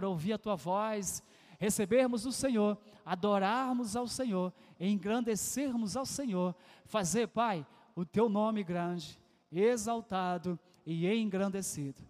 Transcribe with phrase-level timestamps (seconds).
[0.00, 1.22] Senhor, ouvir a tua voz,
[1.58, 6.54] recebermos o Senhor, adorarmos ao Senhor, engrandecermos ao Senhor,
[6.86, 9.20] fazer, Pai, o teu nome grande,
[9.52, 12.00] exaltado e engrandecido.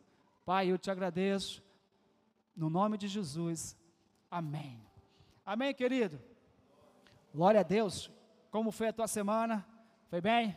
[0.45, 1.63] Pai, eu te agradeço,
[2.55, 3.77] no nome de Jesus,
[4.31, 4.81] amém.
[5.45, 6.21] Amém, querido?
[7.35, 8.11] Glória a Deus.
[8.51, 9.67] Como foi a tua semana?
[10.09, 10.57] Foi bem?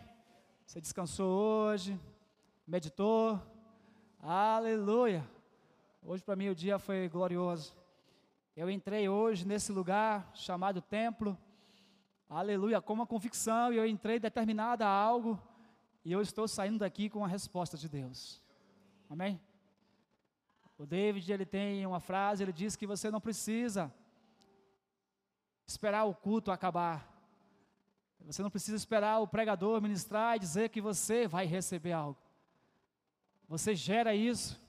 [0.66, 2.00] Você descansou hoje?
[2.68, 3.40] Meditou?
[4.22, 5.28] Aleluia!
[6.06, 7.74] Hoje para mim o dia foi glorioso.
[8.58, 11.38] Eu entrei hoje nesse lugar chamado templo.
[12.30, 15.41] Aleluia, com uma convicção, e eu entrei determinada a algo,
[16.04, 18.41] e eu estou saindo daqui com a resposta de Deus.
[19.10, 19.40] Amém?
[20.77, 23.90] O David, ele tem uma frase, ele diz que você não precisa
[25.66, 27.10] esperar o culto acabar.
[28.26, 32.20] Você não precisa esperar o pregador ministrar e dizer que você vai receber algo.
[33.48, 34.62] Você gera isso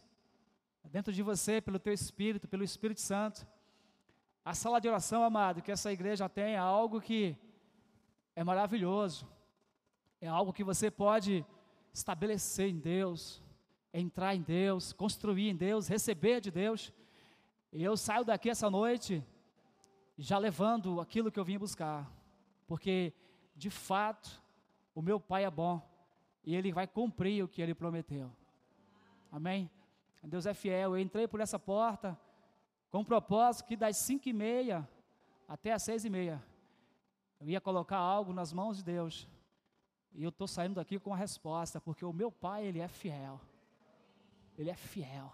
[0.90, 3.46] dentro de você pelo teu espírito, pelo Espírito Santo.
[4.44, 7.36] A sala de oração, amado, que essa igreja tem é algo que
[8.36, 9.26] é maravilhoso.
[10.20, 11.44] É algo que você pode
[11.92, 13.42] estabelecer em Deus,
[13.92, 16.92] entrar em Deus, construir em Deus, receber de Deus.
[17.72, 19.24] E eu saio daqui essa noite
[20.16, 22.08] já levando aquilo que eu vim buscar,
[22.66, 23.12] porque
[23.56, 24.42] de fato
[24.94, 25.82] o meu Pai é bom
[26.44, 28.30] e Ele vai cumprir o que Ele prometeu.
[29.30, 29.70] Amém?
[30.28, 30.96] Deus é fiel.
[30.96, 32.18] Eu entrei por essa porta
[32.90, 34.88] com o propósito que das cinco e meia
[35.48, 36.42] até as seis e meia
[37.40, 39.28] eu ia colocar algo nas mãos de Deus.
[40.14, 43.40] E eu estou saindo daqui com a resposta, porque o meu Pai, Ele é fiel.
[44.56, 45.32] Ele é fiel.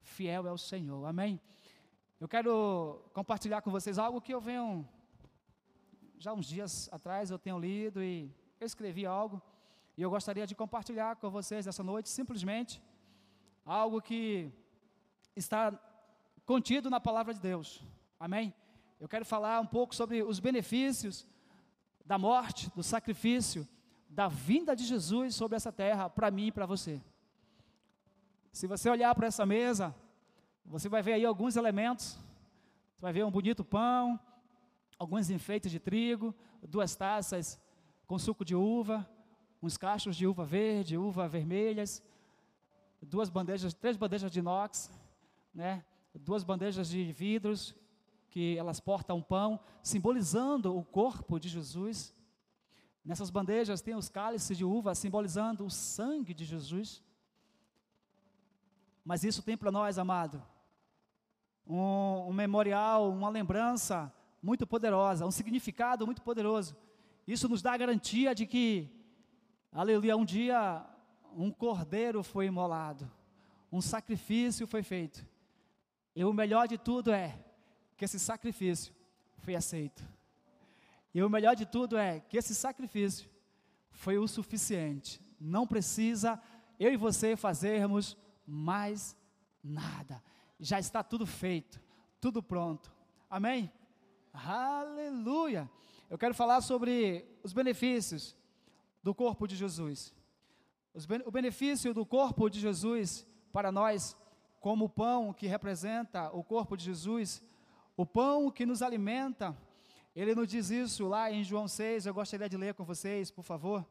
[0.00, 1.04] Fiel é o Senhor.
[1.06, 1.40] Amém?
[2.18, 4.86] Eu quero compartilhar com vocês algo que eu venho,
[6.18, 9.40] já uns dias atrás eu tenho lido e eu escrevi algo,
[9.96, 12.82] e eu gostaria de compartilhar com vocês essa noite, simplesmente,
[13.64, 14.50] algo que
[15.36, 15.72] está
[16.44, 17.82] contido na palavra de Deus.
[18.18, 18.54] Amém?
[18.98, 21.26] Eu quero falar um pouco sobre os benefícios
[22.04, 23.66] da morte, do sacrifício,
[24.08, 27.00] da vinda de Jesus sobre essa terra, para mim e para você.
[28.52, 29.94] Se você olhar para essa mesa,
[30.64, 32.18] você vai ver aí alguns elementos.
[32.94, 34.18] Você vai ver um bonito pão,
[34.98, 37.60] alguns enfeites de trigo, duas taças
[38.06, 39.08] com suco de uva,
[39.62, 42.02] uns cachos de uva verde, uva vermelhas,
[43.02, 44.90] duas bandejas, três bandejas de inox,
[45.54, 45.84] né?
[46.14, 47.74] Duas bandejas de vidros
[48.30, 52.14] que elas portam pão, simbolizando o corpo de Jesus.
[53.04, 57.02] Nessas bandejas tem os cálices de uva, simbolizando o sangue de Jesus.
[59.04, 60.42] Mas isso tem para nós, amado,
[61.66, 64.12] um, um memorial, uma lembrança
[64.42, 66.76] muito poderosa, um significado muito poderoso.
[67.26, 68.88] Isso nos dá a garantia de que,
[69.72, 70.84] aleluia, um dia
[71.36, 73.10] um cordeiro foi imolado,
[73.72, 75.24] um sacrifício foi feito.
[76.14, 77.38] E o melhor de tudo é
[77.96, 78.92] que esse sacrifício
[79.38, 80.02] foi aceito.
[81.14, 83.28] E o melhor de tudo é que esse sacrifício
[83.90, 85.20] foi o suficiente.
[85.40, 86.40] Não precisa
[86.78, 89.16] eu e você fazermos mais
[89.62, 90.22] nada
[90.60, 91.80] já está tudo feito,
[92.20, 92.92] tudo pronto.
[93.28, 93.72] Amém?
[94.32, 95.68] Aleluia!
[96.08, 98.36] Eu quero falar sobre os benefícios
[99.02, 100.12] do corpo de Jesus.
[101.24, 104.16] O benefício do corpo de Jesus para nós,
[104.58, 107.42] como o pão que representa o corpo de Jesus,
[107.96, 109.56] o pão que nos alimenta,
[110.14, 112.06] ele nos diz isso lá em João 6.
[112.06, 113.86] Eu gostaria de ler com vocês, por favor.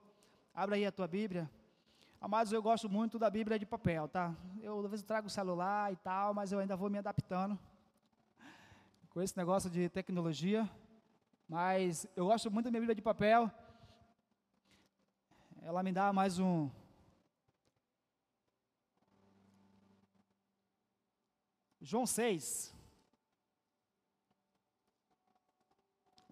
[0.54, 1.50] Abra aí a tua Bíblia.
[2.20, 4.36] Amados, eu gosto muito da Bíblia de papel, tá?
[4.62, 7.58] Eu às vezes trago o celular e tal, mas eu ainda vou me adaptando
[9.10, 10.70] com esse negócio de tecnologia.
[11.48, 13.50] Mas eu gosto muito da minha Bíblia de papel.
[15.62, 16.70] Ela me dá mais um.
[21.82, 22.76] João 6.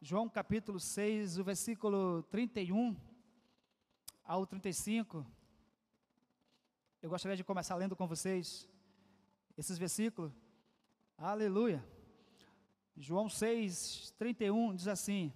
[0.02, 2.94] João capítulo 6, o versículo 31
[4.25, 5.25] ao 35.
[7.02, 8.68] Eu gostaria de começar lendo com vocês
[9.58, 10.34] esses versículos.
[11.18, 11.81] Aleluia.
[12.97, 15.32] João 6, 31 diz assim: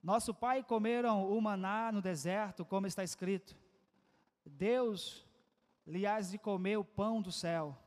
[0.00, 3.58] Nosso pai comeram o maná no deserto, como está escrito.
[4.46, 5.26] Deus
[5.84, 7.81] lhe hás de comer o pão do céu.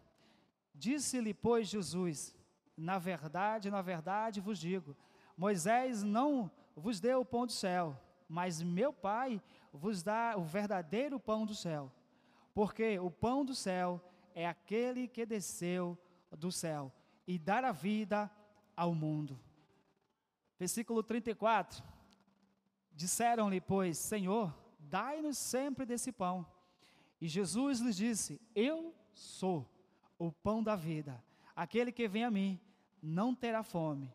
[0.76, 2.36] Disse-lhe, pois, Jesus:
[2.78, 4.96] Na verdade, na verdade vos digo:
[5.36, 8.00] Moisés não vos deu o pão do céu,
[8.30, 9.42] mas meu pai
[9.74, 11.92] vos dá o verdadeiro pão do céu
[12.56, 14.02] porque o pão do céu
[14.34, 15.98] é aquele que desceu
[16.32, 16.90] do céu
[17.28, 18.32] e dar a vida
[18.78, 19.38] ao mundo.
[20.58, 21.84] Versículo 34.
[22.94, 26.48] Disseram-lhe, pois, Senhor, dai-nos sempre desse pão.
[27.20, 29.70] E Jesus lhes disse: Eu sou
[30.18, 31.24] o pão da vida.
[31.56, 32.60] Aquele que vem a mim
[33.02, 34.12] não terá fome.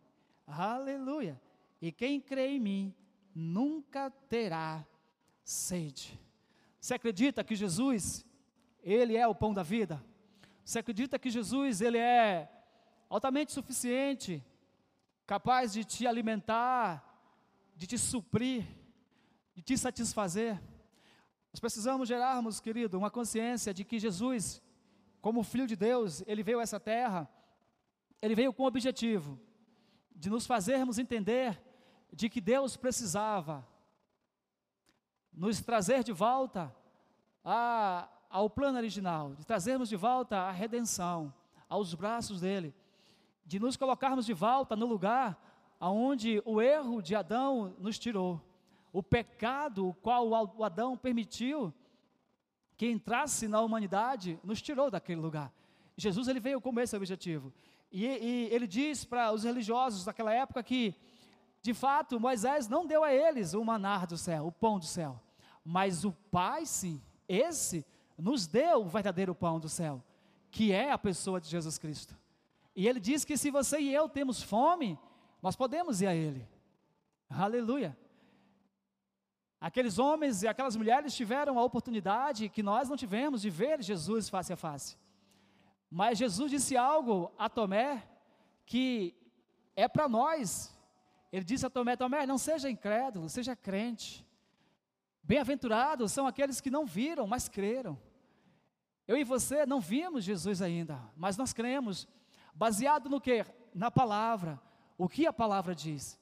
[0.47, 1.41] Aleluia.
[1.81, 2.95] E quem crê em mim
[3.35, 4.85] nunca terá
[5.45, 6.19] sede.
[6.81, 8.25] Você acredita que Jesus,
[8.83, 10.03] ele é o pão da vida?
[10.65, 12.51] Você acredita que Jesus, ele é
[13.09, 14.45] altamente suficiente,
[15.27, 17.05] capaz de te alimentar,
[17.77, 18.65] de te suprir,
[19.55, 20.61] de te satisfazer?
[21.53, 24.63] Nós precisamos gerarmos, querido, uma consciência de que Jesus,
[25.21, 27.29] como Filho de Deus, ele veio a essa terra,
[28.21, 29.39] ele veio com o objetivo
[30.15, 31.61] de nos fazermos entender
[32.13, 33.67] de que Deus precisava
[35.33, 36.75] nos trazer de volta
[37.45, 41.33] a, ao plano original, de trazermos de volta a redenção,
[41.69, 42.75] aos braços dele,
[43.47, 45.41] de nos colocarmos de volta no lugar
[45.79, 48.41] aonde o erro de Adão nos tirou
[48.93, 51.73] o pecado, o qual o Adão permitiu
[52.81, 55.53] que entrasse na humanidade, nos tirou daquele lugar.
[55.99, 57.53] Jesus ele veio com esse objetivo.
[57.93, 60.95] E, e ele diz para os religiosos daquela época que,
[61.61, 65.21] de fato, Moisés não deu a eles o manar do céu, o pão do céu,
[65.63, 67.85] mas o Pai, sim, esse
[68.17, 70.03] nos deu o verdadeiro pão do céu,
[70.51, 72.17] que é a pessoa de Jesus Cristo.
[72.75, 74.99] E ele diz que se você e eu temos fome,
[75.43, 76.49] nós podemos ir a Ele.
[77.29, 77.95] Aleluia.
[79.61, 84.29] Aqueles homens e aquelas mulheres tiveram a oportunidade que nós não tivemos de ver Jesus
[84.29, 84.97] face a face.
[85.91, 88.09] Mas Jesus disse algo a Tomé
[88.65, 89.15] que
[89.77, 90.75] é para nós.
[91.31, 94.27] Ele disse a Tomé: Tomé, não seja incrédulo, seja crente.
[95.23, 97.99] Bem-aventurados são aqueles que não viram, mas creram.
[99.07, 102.09] Eu e você não vimos Jesus ainda, mas nós cremos,
[102.55, 103.45] baseado no que?
[103.75, 104.61] Na palavra.
[104.97, 106.19] O que a palavra diz?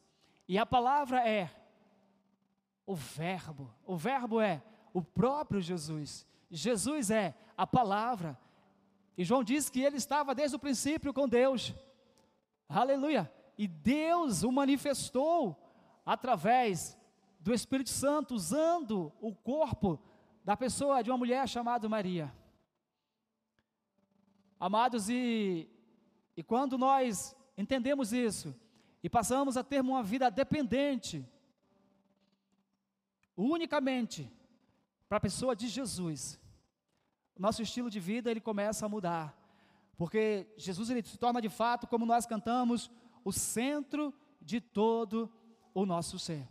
[0.49, 1.51] E a palavra é
[2.89, 3.71] o Verbo.
[3.87, 4.63] O Verbo é
[4.95, 6.27] o próprio Jesus.
[6.51, 8.37] Jesus é a palavra.
[9.15, 11.75] E João diz que ele estava desde o princípio com Deus.
[12.67, 13.31] Aleluia.
[13.59, 15.55] E Deus o manifestou
[16.07, 16.97] através
[17.39, 20.01] do Espírito Santo, usando o corpo
[20.43, 22.35] da pessoa de uma mulher chamada Maria.
[24.59, 25.69] Amados, e,
[26.35, 28.59] e quando nós entendemos isso
[29.03, 31.23] e passamos a ter uma vida dependente
[33.39, 34.31] unicamente
[35.09, 36.39] para a pessoa de Jesus,
[37.39, 39.35] nosso estilo de vida ele começa a mudar,
[39.97, 42.91] porque Jesus ele se torna de fato, como nós cantamos,
[43.25, 45.33] o centro de todo
[45.73, 46.49] o nosso ser.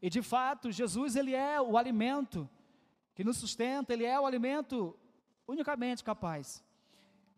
[0.00, 2.48] E de fato, Jesus ele é o alimento
[3.14, 4.98] que nos sustenta, ele é o alimento
[5.46, 6.64] unicamente capaz.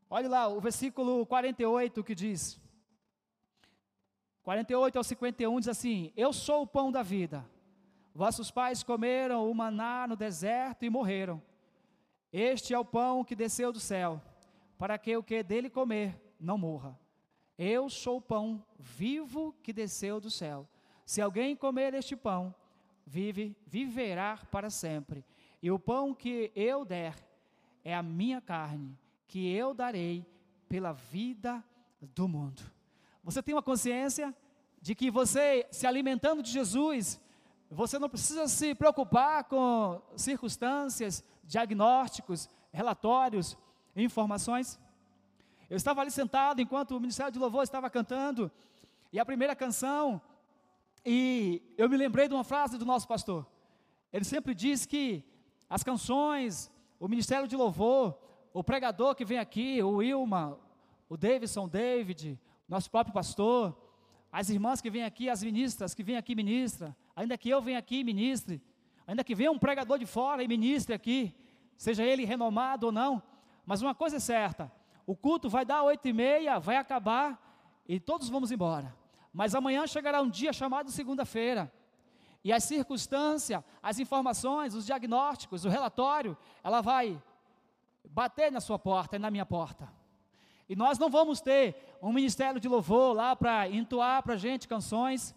[0.09, 2.61] Olhe lá o versículo 48 que diz:
[4.43, 7.45] 48 ao 51 diz assim: Eu sou o pão da vida.
[8.15, 11.43] Vossos pais comeram o maná no deserto e morreram.
[12.33, 14.21] Este é o pão que desceu do céu,
[14.79, 16.99] para que o que dele comer não morra.
[17.59, 20.69] Eu sou o pão vivo que desceu do céu.
[21.05, 22.55] Se alguém comer este pão,
[23.07, 25.25] vive, viverá para sempre.
[25.63, 27.15] E o pão que eu der
[27.85, 30.27] é a minha carne, que eu darei
[30.69, 31.63] pela vida
[32.01, 32.63] do mundo.
[33.23, 34.35] Você tem uma consciência
[34.81, 37.21] de que você, se alimentando de Jesus,
[37.75, 43.57] você não precisa se preocupar com circunstâncias, diagnósticos, relatórios,
[43.97, 44.79] informações.
[45.71, 48.51] Eu estava ali sentado enquanto o Ministério de Louvor estava cantando,
[49.11, 50.21] e a primeira canção,
[51.05, 53.47] e eu me lembrei de uma frase do nosso pastor.
[54.13, 55.25] Ele sempre diz que
[55.69, 56.71] as canções,
[57.01, 58.15] o Ministério de Louvor,
[58.53, 60.59] o pregador que vem aqui, o Wilma,
[61.09, 63.75] o Davidson David, nosso próprio pastor,
[64.31, 67.79] as irmãs que vêm aqui, as ministras que vêm aqui ministra, ainda que eu venha
[67.79, 68.63] aqui e ministre,
[69.07, 71.35] ainda que venha um pregador de fora e ministre aqui,
[71.77, 73.23] seja ele renomado ou não,
[73.65, 74.71] mas uma coisa é certa,
[75.07, 77.41] o culto vai dar oito e meia, vai acabar
[77.89, 78.95] e todos vamos embora.
[79.33, 81.73] Mas amanhã chegará um dia chamado segunda-feira.
[82.45, 87.21] E as circunstâncias, as informações, os diagnósticos, o relatório, ela vai
[88.05, 89.89] bater na sua porta e na minha porta.
[90.69, 94.69] E nós não vamos ter um ministério de louvor lá para entoar para a gente
[94.69, 95.35] canções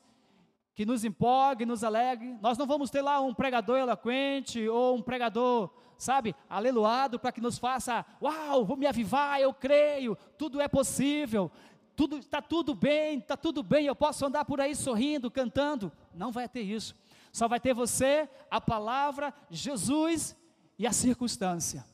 [0.76, 2.38] que nos empolgue, nos alegre.
[2.42, 7.40] Nós não vamos ter lá um pregador eloquente ou um pregador, sabe, aleluado para que
[7.40, 11.50] nos faça, uau, vou me avivar, eu creio, tudo é possível,
[11.96, 15.90] tudo está tudo bem, está tudo bem, eu posso andar por aí sorrindo, cantando.
[16.14, 16.94] Não vai ter isso.
[17.32, 20.36] Só vai ter você, a palavra, Jesus
[20.78, 21.86] e a circunstância.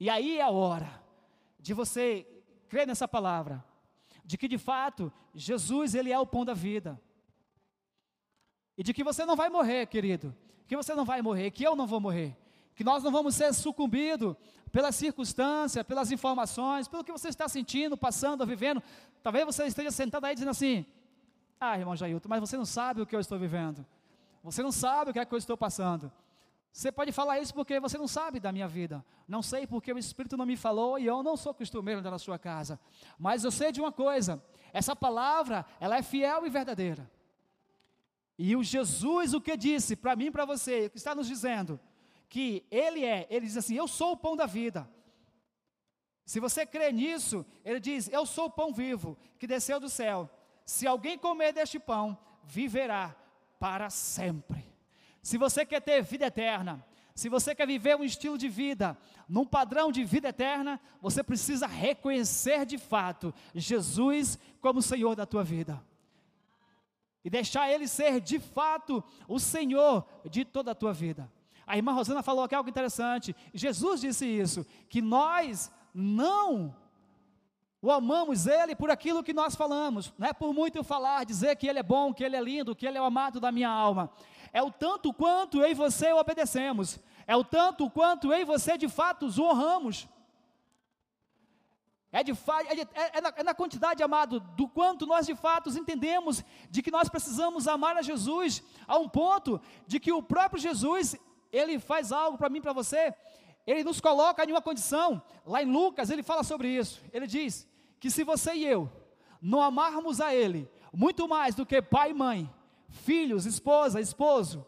[0.00, 1.00] E aí é a hora
[1.60, 2.26] de você
[2.68, 3.64] crer nessa palavra,
[4.24, 7.00] de que de fato Jesus ele é o pão da vida.
[8.76, 10.34] E de que você não vai morrer, querido.
[10.66, 12.36] Que você não vai morrer, que eu não vou morrer.
[12.74, 14.34] que nós não vamos ser sucumbidos
[14.72, 18.82] pela circunstância, pelas informações, pelo que você está sentindo, passando, vivendo.
[19.22, 20.86] Talvez você esteja sentado aí dizendo assim:
[21.60, 23.84] Ah, irmão Jailton, mas você não sabe o que eu estou vivendo.
[24.42, 26.10] Você não sabe o que é que eu estou passando.
[26.72, 29.04] Você pode falar isso porque você não sabe da minha vida.
[29.28, 32.38] Não sei porque o Espírito não me falou e eu não sou costumeiro na sua
[32.38, 32.80] casa.
[33.18, 37.08] Mas eu sei de uma coisa: essa palavra, ela é fiel e verdadeira.
[38.44, 41.78] E o Jesus, o que disse para mim e para você, que está nos dizendo,
[42.28, 44.90] que Ele é, Ele diz assim: Eu sou o pão da vida.
[46.26, 50.28] Se você crê nisso, Ele diz: Eu sou o pão vivo que desceu do céu.
[50.66, 53.14] Se alguém comer deste pão, viverá
[53.60, 54.66] para sempre.
[55.22, 56.84] Se você quer ter vida eterna,
[57.14, 61.68] se você quer viver um estilo de vida, num padrão de vida eterna, você precisa
[61.68, 65.80] reconhecer de fato Jesus como Senhor da tua vida.
[67.24, 71.30] E deixar Ele ser de fato o Senhor de toda a tua vida.
[71.66, 73.34] A irmã Rosana falou aqui algo interessante.
[73.54, 76.74] Jesus disse isso, que nós não
[77.80, 81.66] o amamos Ele por aquilo que nós falamos, não é por muito falar, dizer que
[81.66, 84.10] Ele é bom, que Ele é lindo, que Ele é o amado da minha alma.
[84.52, 88.44] É o tanto quanto eu e você o obedecemos, é o tanto quanto eu e
[88.44, 90.08] você de fato os honramos.
[92.12, 95.70] É, é, de, é, é, na, é na quantidade, amado, do quanto nós de fato
[95.70, 100.60] entendemos de que nós precisamos amar a Jesus, a um ponto de que o próprio
[100.60, 101.16] Jesus,
[101.50, 103.14] ele faz algo para mim para você,
[103.66, 107.66] ele nos coloca em uma condição, lá em Lucas ele fala sobre isso, ele diz
[107.98, 108.90] que se você e eu
[109.40, 112.52] não amarmos a Ele, muito mais do que pai e mãe,
[112.88, 114.64] filhos, esposa, esposo,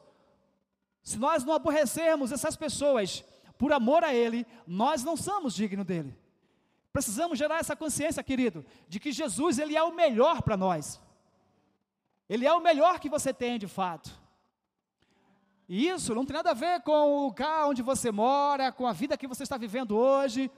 [1.03, 3.25] se nós não aborrecermos essas pessoas
[3.57, 6.17] por amor a Ele, nós não somos dignos dele.
[6.95, 11.01] Precisamos gerar essa consciência, querido, de que Jesus ele é o melhor para nós.
[12.29, 14.17] Ele é o melhor que você tem de fato.
[15.69, 18.93] E isso não tem nada a ver com o lugar onde você mora, com a
[18.93, 20.49] vida que você está vivendo hoje,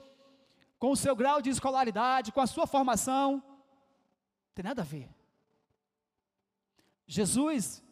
[0.77, 3.31] com o seu grau de escolaridade, com a sua formação.
[3.37, 5.09] Não tem nada a ver.
[7.07, 7.83] Jesus,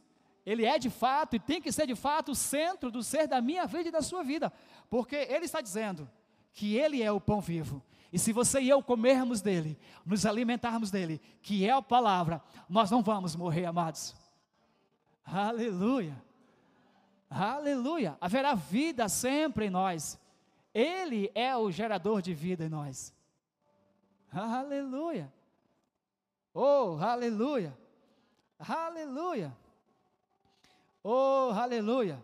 [0.45, 3.41] ele é de fato e tem que ser de fato o centro do ser da
[3.41, 4.53] minha vida e da sua vida,
[4.87, 6.07] porque ele está dizendo
[6.53, 7.81] que ele é o pão vivo.
[8.15, 12.89] E se você e eu comermos dele, nos alimentarmos dele, que é a palavra, nós
[12.89, 14.15] não vamos morrer, amados.
[15.25, 16.15] Aleluia.
[17.29, 18.17] Aleluia.
[18.21, 20.17] Haverá vida sempre em nós.
[20.73, 23.13] Ele é o gerador de vida em nós.
[24.31, 25.29] Aleluia.
[26.53, 27.77] Oh, aleluia.
[28.57, 29.53] Aleluia.
[31.03, 32.23] Oh, aleluia.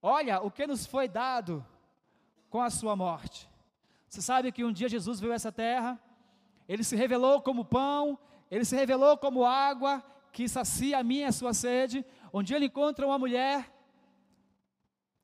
[0.00, 1.66] Olha o que nos foi dado
[2.48, 3.49] com a sua morte.
[4.10, 5.96] Você sabe que um dia Jesus veio a essa terra,
[6.68, 8.18] ele se revelou como pão,
[8.50, 12.04] ele se revelou como água que sacia a minha e a sua sede.
[12.34, 13.72] Um dia ele encontra uma mulher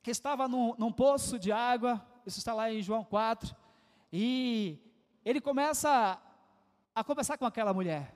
[0.04, 3.56] que estava num, num poço de água, isso está lá em João 4,
[4.12, 4.78] e
[5.24, 6.16] ele começa
[6.94, 8.14] a conversar com aquela mulher.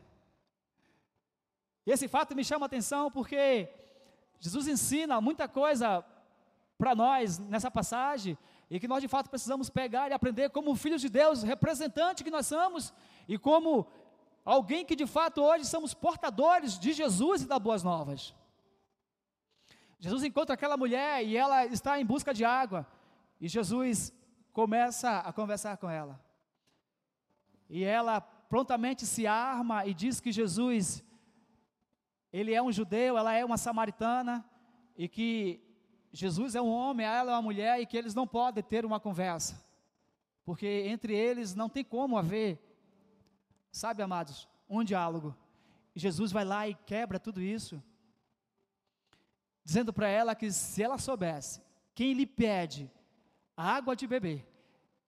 [1.84, 3.68] E esse fato me chama a atenção porque
[4.38, 6.04] Jesus ensina muita coisa
[6.78, 8.38] para nós nessa passagem
[8.70, 12.30] e que nós de fato precisamos pegar e aprender como filhos de Deus, representante que
[12.30, 12.94] nós somos
[13.26, 13.86] e como
[14.44, 18.34] alguém que de fato hoje somos portadores de Jesus e das boas novas.
[19.98, 22.86] Jesus encontra aquela mulher e ela está em busca de água
[23.40, 24.12] e Jesus
[24.52, 26.18] começa a conversar com ela.
[27.68, 31.04] E ela prontamente se arma e diz que Jesus
[32.32, 34.44] ele é um judeu, ela é uma samaritana,
[34.96, 35.60] e que
[36.12, 38.98] Jesus é um homem, ela é uma mulher, e que eles não podem ter uma
[38.98, 39.64] conversa,
[40.44, 42.58] porque entre eles não tem como haver,
[43.70, 45.36] sabe, amados, um diálogo.
[45.94, 47.82] Jesus vai lá e quebra tudo isso,
[49.64, 51.62] dizendo para ela que se ela soubesse
[51.94, 52.90] quem lhe pede
[53.56, 54.46] água de beber,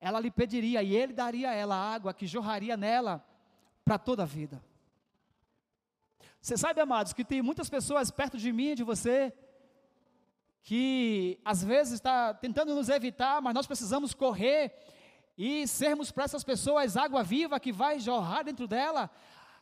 [0.00, 3.24] ela lhe pediria e ele daria a ela água que jorraria nela
[3.84, 4.62] para toda a vida.
[6.40, 9.32] Você sabe, amados, que tem muitas pessoas perto de mim e de você
[10.62, 14.72] que às vezes está tentando nos evitar, mas nós precisamos correr
[15.36, 19.10] e sermos para essas pessoas água viva que vai jorrar dentro dela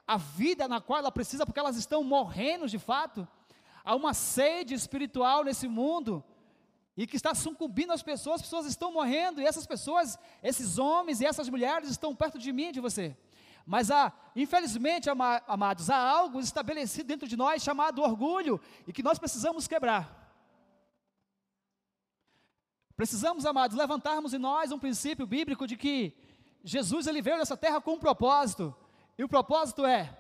[0.07, 3.27] a vida na qual ela precisa, porque elas estão morrendo de fato.
[3.85, 6.23] Há uma sede espiritual nesse mundo
[6.97, 11.21] e que está sucumbindo as pessoas, as pessoas estão morrendo e essas pessoas, esses homens
[11.21, 13.17] e essas mulheres estão perto de mim e de você.
[13.65, 19.19] Mas há, infelizmente, amados, há algo estabelecido dentro de nós chamado orgulho e que nós
[19.19, 20.20] precisamos quebrar.
[23.01, 26.13] Precisamos, amados, levantarmos em nós um princípio bíblico de que
[26.63, 28.77] Jesus ele veio nessa terra com um propósito.
[29.17, 30.19] E o propósito é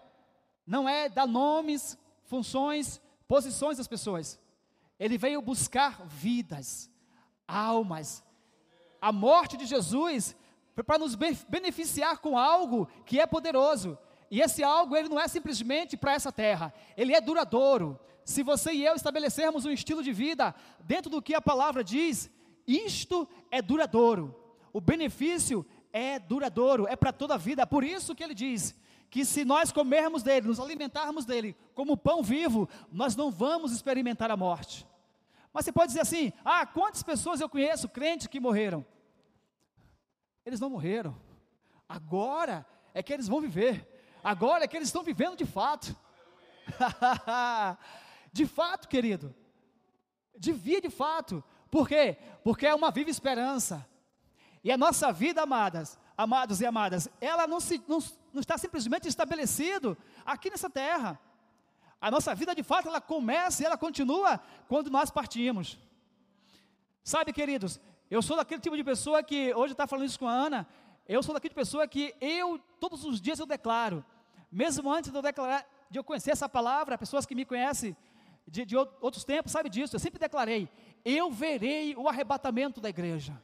[0.66, 4.40] não é dar nomes, funções, posições às pessoas.
[4.98, 6.90] Ele veio buscar vidas,
[7.46, 8.24] almas.
[8.98, 10.34] A morte de Jesus
[10.72, 13.98] foi para nos beneficiar com algo que é poderoso.
[14.30, 18.00] E esse algo, ele não é simplesmente para essa terra, ele é duradouro.
[18.24, 22.30] Se você e eu estabelecermos um estilo de vida dentro do que a palavra diz,
[22.76, 24.34] isto é duradouro.
[24.72, 27.66] O benefício é duradouro, é para toda a vida.
[27.66, 28.74] Por isso que ele diz
[29.10, 34.30] que se nós comermos dele, nos alimentarmos dele como pão vivo, nós não vamos experimentar
[34.30, 34.86] a morte.
[35.52, 38.86] Mas você pode dizer assim: ah, quantas pessoas eu conheço, crentes, que morreram?
[40.46, 41.16] Eles não morreram.
[41.88, 43.86] Agora é que eles vão viver.
[44.22, 45.96] Agora é que eles estão vivendo de fato.
[48.32, 49.34] de fato, querido.
[50.38, 51.42] Devia de fato.
[51.70, 52.16] Por quê?
[52.42, 53.86] Porque é uma viva esperança.
[54.62, 57.98] E a nossa vida, amadas, amados e amadas, ela não, se, não,
[58.32, 61.18] não está simplesmente estabelecido aqui nessa terra.
[62.00, 65.78] A nossa vida, de fato, ela começa e ela continua quando nós partimos.
[67.04, 70.32] Sabe, queridos, eu sou daquele tipo de pessoa que, hoje está falando isso com a
[70.32, 70.66] Ana,
[71.06, 74.04] eu sou daquele tipo de pessoa que eu, todos os dias eu declaro,
[74.50, 77.96] mesmo antes de eu declarar, de eu conhecer essa palavra, pessoas que me conhecem
[78.46, 80.68] de, de outros tempos, sabe disso, eu sempre declarei,
[81.04, 83.40] eu verei o arrebatamento da igreja.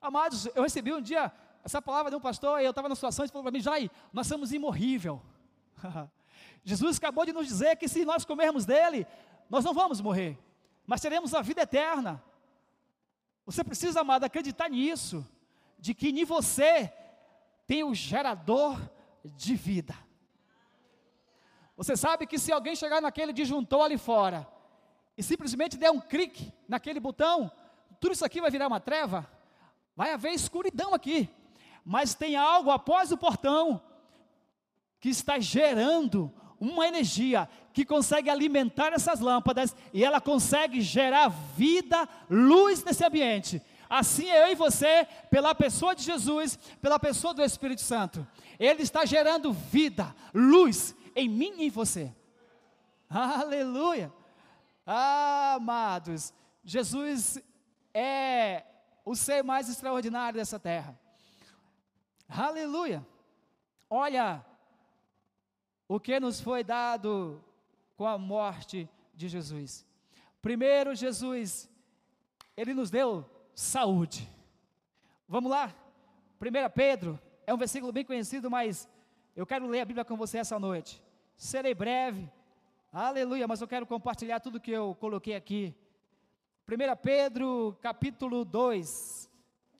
[0.00, 3.24] Amados, eu recebi um dia essa palavra de um pastor e eu estava na situação
[3.24, 5.22] e falou para mim, Jai, nós somos imorrível.
[6.64, 9.06] Jesus acabou de nos dizer que se nós comermos dele,
[9.48, 10.38] nós não vamos morrer
[10.90, 12.20] mas teremos a vida eterna.
[13.46, 15.24] Você precisa, amado, acreditar nisso,
[15.78, 16.92] de que em você
[17.64, 18.76] tem o gerador
[19.24, 19.94] de vida.
[21.80, 24.46] Você sabe que se alguém chegar naquele disjuntor ali fora
[25.16, 27.50] e simplesmente der um clique naquele botão,
[27.98, 29.26] tudo isso aqui vai virar uma treva,
[29.96, 31.26] vai haver escuridão aqui,
[31.82, 33.80] mas tem algo após o portão
[35.00, 42.06] que está gerando uma energia que consegue alimentar essas lâmpadas e ela consegue gerar vida,
[42.28, 43.62] luz nesse ambiente.
[43.88, 48.26] Assim é eu e você, pela pessoa de Jesus, pela pessoa do Espírito Santo.
[48.58, 52.14] Ele está gerando vida, luz em mim e em você.
[53.08, 54.12] Aleluia!
[54.86, 56.32] Ah, amados,
[56.64, 57.38] Jesus
[57.92, 58.64] é
[59.04, 60.98] o ser mais extraordinário dessa terra.
[62.28, 63.06] Aleluia!
[63.88, 64.44] Olha,
[65.88, 67.42] o que nos foi dado
[67.96, 69.84] com a morte de Jesus.
[70.40, 71.68] Primeiro, Jesus,
[72.56, 74.26] ele nos deu saúde.
[75.28, 75.74] Vamos lá?
[76.40, 78.88] 1 Pedro, é um versículo bem conhecido, mas
[79.40, 81.02] eu quero ler a Bíblia com você essa noite.
[81.34, 82.30] Serei breve,
[82.92, 85.74] aleluia, mas eu quero compartilhar tudo que eu coloquei aqui.
[86.68, 89.30] 1 Pedro, capítulo 2,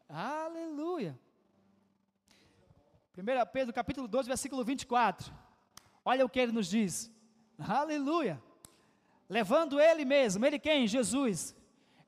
[0.08, 1.20] aleluia.
[3.14, 5.30] 1 Pedro, capítulo 2, versículo 24.
[6.02, 7.12] Olha o que ele nos diz.
[7.58, 8.42] Aleluia.
[9.28, 10.88] Levando ele mesmo, ele quem?
[10.88, 11.54] Jesus,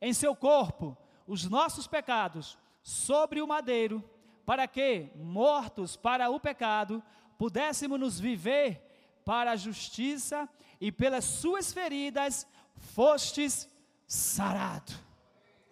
[0.00, 4.02] em seu corpo, os nossos pecados sobre o madeiro,
[4.46, 7.04] para que, mortos para o pecado,
[7.38, 8.80] pudéssemos nos viver
[9.24, 10.48] para a justiça
[10.80, 13.68] e pelas suas feridas fostes
[14.06, 14.92] sarado.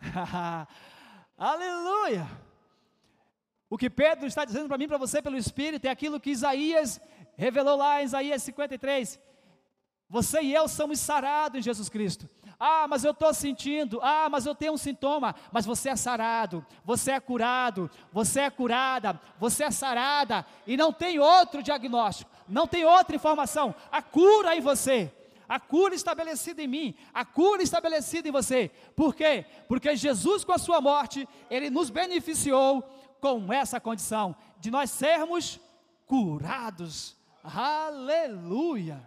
[1.37, 2.27] Aleluia!
[3.69, 7.01] O que Pedro está dizendo para mim, para você, pelo Espírito, é aquilo que Isaías
[7.37, 9.21] revelou lá em Isaías 53.
[10.09, 12.29] Você e eu somos sarados em Jesus Cristo.
[12.61, 13.99] Ah, mas eu estou sentindo.
[14.03, 15.35] Ah, mas eu tenho um sintoma.
[15.51, 20.47] Mas você é sarado, você é curado, você é curada, você é sarada.
[20.67, 23.75] E não tem outro diagnóstico, não tem outra informação.
[23.91, 25.11] A cura em você.
[25.49, 28.71] A cura estabelecida em mim, a cura estabelecida em você.
[28.95, 29.45] Por quê?
[29.67, 32.83] Porque Jesus, com a sua morte, ele nos beneficiou
[33.21, 35.59] com essa condição de nós sermos
[36.07, 39.03] curados Aleluia!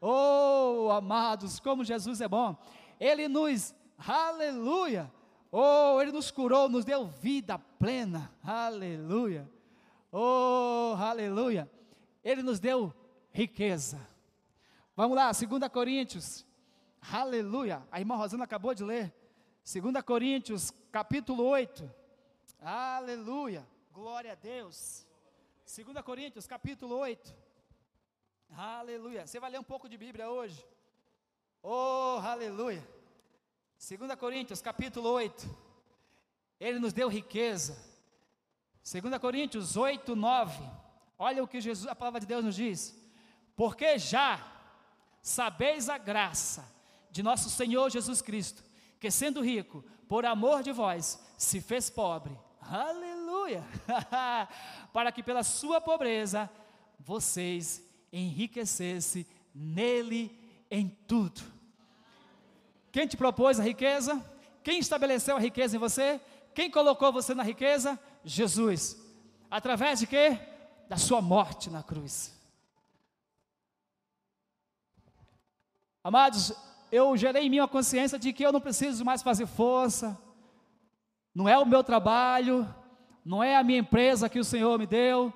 [0.00, 2.56] Oh, amados, como Jesus é bom.
[2.98, 5.12] Ele nos, aleluia!
[5.50, 8.32] Oh, ele nos curou, nos deu vida plena.
[8.42, 9.50] Aleluia!
[10.10, 11.70] Oh, aleluia!
[12.24, 12.92] Ele nos deu
[13.30, 14.00] riqueza.
[14.94, 16.46] Vamos lá, 2 Coríntios.
[17.12, 17.86] Aleluia!
[17.90, 19.14] A irmã Rosana acabou de ler.
[19.64, 21.90] 2 Coríntios, capítulo 8.
[22.60, 23.66] Aleluia!
[23.92, 25.06] Glória a Deus.
[25.64, 27.34] 2 Coríntios, capítulo 8.
[28.56, 29.26] Aleluia.
[29.26, 30.64] Você vai ler um pouco de Bíblia hoje?
[31.68, 32.88] Oh, aleluia.
[33.76, 35.52] 2 Coríntios, capítulo 8.
[36.60, 37.76] Ele nos deu riqueza.
[38.88, 40.62] 2 Coríntios 8, 9.
[41.18, 42.96] Olha o que Jesus, a palavra de Deus nos diz.
[43.56, 44.46] Porque já
[45.20, 46.72] sabeis a graça
[47.10, 48.62] de nosso Senhor Jesus Cristo,
[49.00, 52.38] que sendo rico, por amor de vós, se fez pobre.
[52.60, 53.64] Aleluia!
[54.92, 56.48] Para que pela sua pobreza
[57.00, 60.30] vocês enriquecesse nele
[60.70, 61.55] em tudo.
[62.96, 64.24] Quem te propôs a riqueza?
[64.64, 66.18] Quem estabeleceu a riqueza em você?
[66.54, 68.00] Quem colocou você na riqueza?
[68.24, 68.96] Jesus.
[69.50, 70.40] Através de quê?
[70.88, 72.34] Da sua morte na cruz.
[76.02, 76.54] Amados,
[76.90, 80.18] eu gerei em mim a consciência de que eu não preciso mais fazer força,
[81.34, 82.66] não é o meu trabalho,
[83.22, 85.30] não é a minha empresa que o Senhor me deu,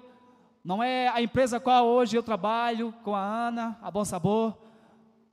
[0.65, 4.57] não é a empresa com qual hoje eu trabalho com a Ana, a Bom Sabor,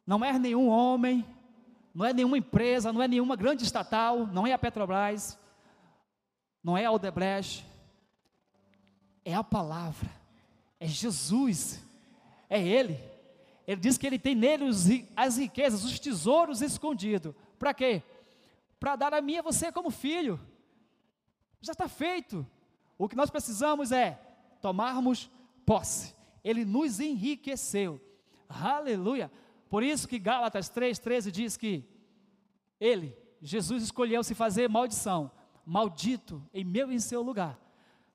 [0.05, 1.25] não é nenhum homem,
[1.97, 5.35] não é nenhuma empresa, não é nenhuma grande estatal, não é a Petrobras,
[6.63, 7.65] não é a Odebrecht,
[9.25, 10.07] é a palavra,
[10.79, 11.83] é Jesus,
[12.47, 12.99] é Ele.
[13.65, 17.33] Ele diz que Ele tem nele os, as riquezas, os tesouros escondidos.
[17.57, 18.03] Para quê?
[18.79, 20.39] Para dar a mim e a você como filho.
[21.61, 22.45] Já está feito.
[22.95, 24.21] O que nós precisamos é
[24.61, 25.31] tomarmos
[25.65, 26.13] posse.
[26.43, 27.99] Ele nos enriqueceu.
[28.47, 29.31] Aleluia.
[29.69, 31.83] Por isso que Gálatas 3,13 diz que
[32.79, 35.31] Ele, Jesus, escolheu se fazer maldição,
[35.65, 37.59] maldito em meu e em seu lugar,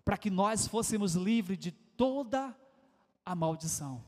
[0.05, 2.57] para que nós fôssemos livres de toda
[3.25, 4.03] a maldição.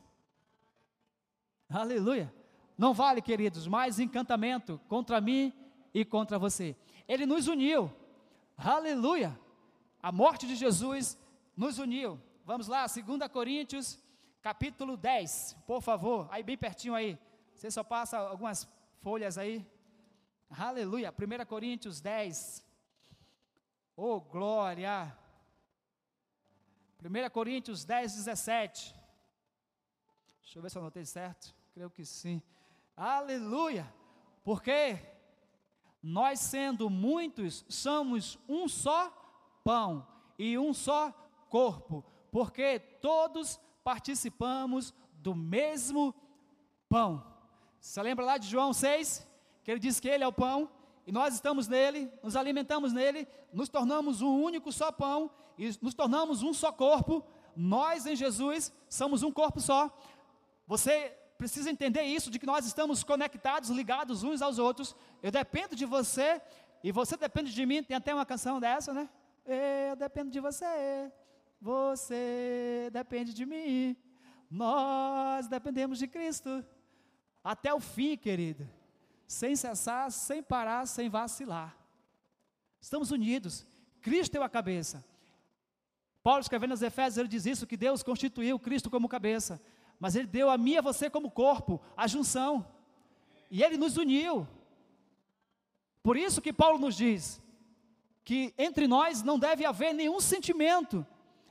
[1.68, 2.32] Aleluia.
[2.76, 5.52] Não vale, queridos, mais encantamento contra mim
[5.92, 6.76] e contra você.
[7.06, 7.92] Ele nos uniu.
[8.56, 9.38] Aleluia.
[10.02, 11.18] A morte de Jesus
[11.56, 12.20] nos uniu.
[12.44, 13.98] Vamos lá, 2 Coríntios,
[14.42, 17.18] capítulo 10, por favor, aí bem pertinho aí.
[17.54, 18.68] Você só passa algumas
[19.00, 19.66] folhas aí.
[20.50, 21.12] Aleluia.
[21.12, 22.64] 1 Coríntios 10.
[23.96, 25.16] Oh, glória.
[27.02, 28.94] 1 Coríntios 10, 17.
[30.42, 31.54] Deixa eu ver se eu anotei certo.
[31.72, 32.42] Creio que sim.
[32.96, 33.92] Aleluia.
[34.42, 34.98] Porque
[36.02, 39.10] nós sendo muitos, somos um só
[39.64, 40.06] pão
[40.38, 41.10] e um só
[41.48, 46.14] corpo, porque todos participamos do mesmo
[46.88, 47.33] pão.
[47.84, 49.28] Você lembra lá de João 6?
[49.62, 50.70] Que ele diz que ele é o pão,
[51.06, 55.92] e nós estamos nele, nos alimentamos nele, nos tornamos um único só pão, e nos
[55.92, 57.22] tornamos um só corpo.
[57.54, 59.94] Nós em Jesus somos um corpo só.
[60.66, 64.96] Você precisa entender isso, de que nós estamos conectados, ligados uns aos outros.
[65.22, 66.40] Eu dependo de você
[66.82, 67.82] e você depende de mim.
[67.82, 69.10] Tem até uma canção dessa, né?
[69.90, 71.12] Eu dependo de você,
[71.60, 73.94] você depende de mim.
[74.50, 76.64] Nós dependemos de Cristo.
[77.44, 78.68] Até o fim, querido.
[79.28, 81.76] Sem cessar, sem parar, sem vacilar.
[82.80, 83.64] Estamos unidos.
[84.00, 85.04] Cristo é a cabeça.
[86.22, 89.60] Paulo escrevendo aos Efésios, ele diz isso, que Deus constituiu Cristo como cabeça
[89.98, 92.66] mas Ele deu a mim e a você como corpo, a junção,
[93.50, 94.46] e Ele nos uniu.
[96.02, 97.40] Por isso que Paulo nos diz
[98.24, 101.06] que entre nós não deve haver nenhum sentimento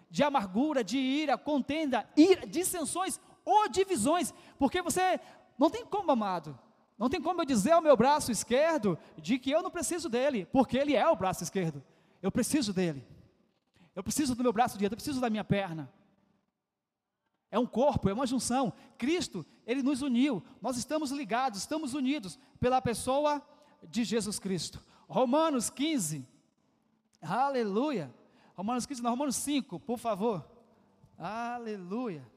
[0.10, 5.20] de amargura, de ira, contenda, ira, dissensões ou divisões, porque você
[5.58, 6.58] não tem como, amado,
[6.98, 10.46] não tem como eu dizer ao meu braço esquerdo de que eu não preciso dele,
[10.52, 11.84] porque ele é o braço esquerdo.
[12.22, 13.06] Eu preciso dele.
[13.96, 15.92] Eu preciso do meu braço direito, eu preciso da minha perna
[17.54, 18.74] é um corpo, é uma junção.
[18.98, 20.44] Cristo, ele nos uniu.
[20.60, 23.40] Nós estamos ligados, estamos unidos pela pessoa
[23.88, 24.84] de Jesus Cristo.
[25.08, 26.28] Romanos 15.
[27.22, 28.12] Aleluia.
[28.56, 30.44] Romanos 15, não, Romanos 5, por favor.
[31.16, 32.28] Aleluia.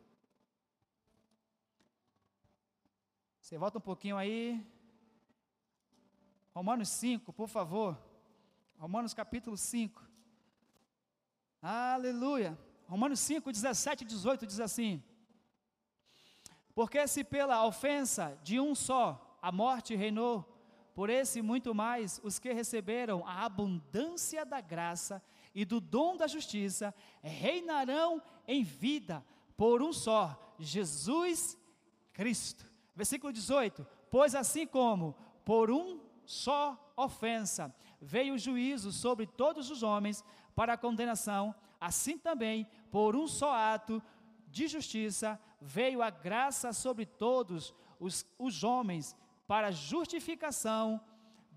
[3.47, 4.61] Você volta um pouquinho aí.
[6.53, 7.97] Romanos 5, por favor.
[8.77, 10.03] Romanos capítulo 5.
[11.63, 12.59] Aleluia.
[12.89, 15.01] Romanos 5, 17 e 18 diz assim:
[16.75, 20.43] Porque se pela ofensa de um só a morte reinou,
[20.93, 25.23] por esse muito mais os que receberam a abundância da graça
[25.55, 29.25] e do dom da justiça reinarão em vida
[29.57, 31.57] por um só, Jesus
[32.13, 32.75] Cristo.
[32.97, 39.83] Versículo 18: Pois assim como por um só ofensa veio o juízo sobre todos os
[39.83, 44.03] homens para a condenação, assim também, por um só ato
[44.49, 49.15] de justiça, veio a graça sobre todos os, os homens
[49.47, 51.01] para justificação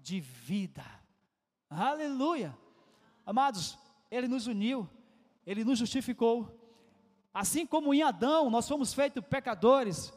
[0.01, 0.83] de vida.
[1.69, 2.57] Aleluia!
[3.25, 3.77] Amados,
[4.11, 4.89] Ele nos uniu,
[5.45, 6.55] Ele nos justificou.
[7.33, 10.11] Assim como em Adão nós fomos feitos pecadores,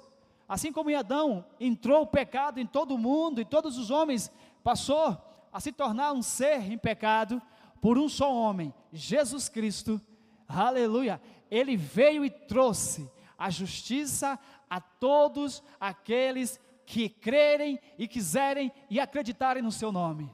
[0.52, 4.30] assim como em Adão entrou o pecado em todo o mundo e todos os homens
[4.62, 5.16] passou
[5.50, 7.40] a se tornar um ser em pecado,
[7.80, 9.98] por um só homem, Jesus Cristo,
[10.46, 14.38] aleluia, ele veio e trouxe a justiça
[14.68, 20.30] a todos aqueles que crerem e quiserem e acreditarem no seu nome.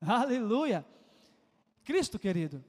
[0.00, 0.86] Aleluia.
[1.82, 2.64] Cristo, querido,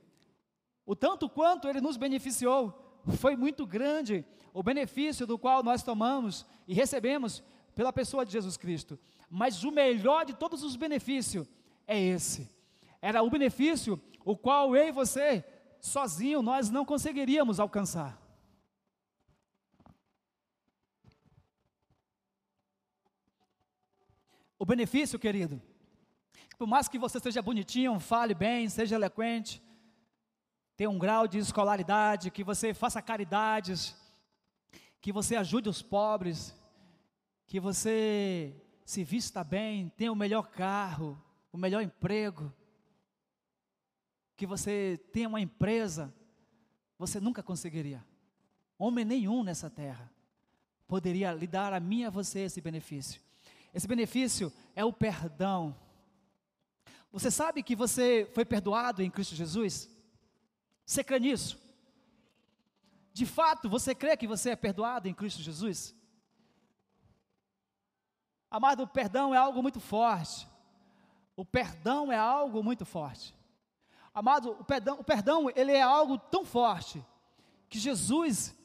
[0.83, 6.45] o tanto quanto ele nos beneficiou, foi muito grande o benefício do qual nós tomamos
[6.67, 7.43] e recebemos
[7.75, 8.99] pela pessoa de Jesus Cristo.
[9.29, 11.47] Mas o melhor de todos os benefícios
[11.87, 12.49] é esse.
[13.01, 15.43] Era o benefício o qual eu e você,
[15.79, 18.19] sozinho, nós não conseguiríamos alcançar.
[24.57, 25.61] O benefício, querido,
[26.57, 29.63] por mais que você seja bonitinho, fale bem, seja eloquente,
[30.79, 33.93] tenha um grau de escolaridade, que você faça caridades,
[35.01, 36.55] que você ajude os pobres,
[37.45, 42.49] que você se vista bem, tenha o melhor carro, o melhor emprego,
[44.37, 46.15] que você tenha uma empresa,
[46.97, 48.01] você nunca conseguiria.
[48.77, 50.09] Homem nenhum nessa terra
[50.87, 53.21] poderia lhe dar a mim e a você esse benefício.
[53.73, 55.75] Esse benefício é o perdão.
[57.11, 59.98] Você sabe que você foi perdoado em Cristo Jesus?
[60.89, 61.55] Você crê nisso?
[63.13, 65.95] De fato, você crê que você é perdoado em Cristo Jesus?
[68.49, 70.47] Amado, o perdão é algo muito forte.
[71.35, 73.35] O perdão é algo muito forte.
[74.11, 77.05] Amado, o perdão, o perdão, ele é algo tão forte
[77.69, 78.55] que Jesus,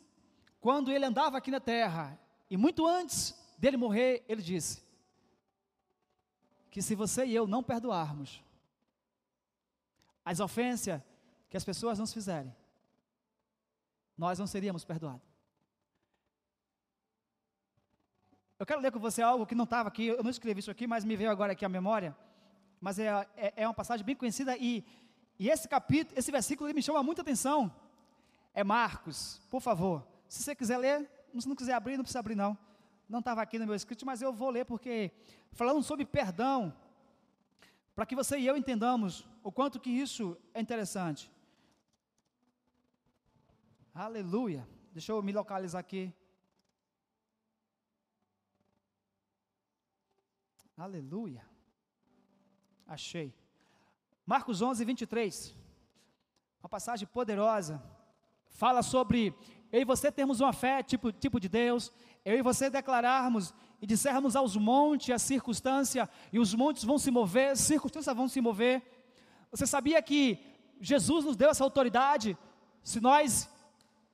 [0.62, 4.82] quando ele andava aqui na terra, e muito antes dele morrer, ele disse:
[6.70, 8.42] que se você e eu não perdoarmos
[10.24, 11.02] as ofensas
[11.54, 12.52] que as pessoas nos fizerem,
[14.18, 15.22] nós não seríamos perdoados.
[18.58, 20.84] Eu quero ler com você algo que não estava aqui, eu não escrevi isso aqui,
[20.84, 22.12] mas me veio agora aqui a memória.
[22.80, 24.84] Mas é, é, é, uma passagem bem conhecida e,
[25.38, 27.72] e esse capítulo, esse versículo me chama muita atenção.
[28.52, 30.04] É Marcos, por favor.
[30.28, 32.58] Se você quiser ler, se não quiser abrir, não precisa abrir não
[33.08, 35.12] não estava aqui no meu escrito, mas eu vou ler porque
[35.52, 36.74] falando sobre perdão,
[37.94, 41.30] para que você e eu entendamos o quanto que isso é interessante.
[43.94, 44.68] Aleluia.
[44.92, 46.12] Deixa eu me localizar aqui.
[50.76, 51.46] Aleluia.
[52.88, 53.32] Achei.
[54.26, 55.56] Marcos 11, 23.
[56.60, 57.80] Uma passagem poderosa.
[58.48, 59.32] Fala sobre
[59.70, 61.92] eu e você termos uma fé tipo, tipo de Deus,
[62.24, 67.12] eu e você declararmos e dissermos aos montes a circunstância, e os montes vão se
[67.12, 68.82] mover, circunstâncias vão se mover.
[69.52, 70.40] Você sabia que
[70.80, 72.36] Jesus nos deu essa autoridade?
[72.82, 73.53] Se nós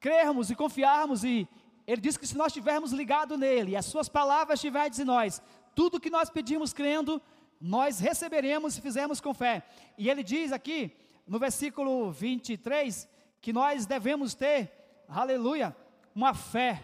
[0.00, 1.46] crermos e confiarmos, e
[1.86, 5.42] Ele diz que se nós estivermos ligados nele, e as Suas palavras estiverem em nós,
[5.74, 7.20] tudo que nós pedimos crendo,
[7.60, 9.66] nós receberemos se fizermos com fé.
[9.98, 13.08] E Ele diz aqui, no versículo 23,
[13.40, 14.72] que nós devemos ter,
[15.08, 15.76] aleluia,
[16.14, 16.82] uma fé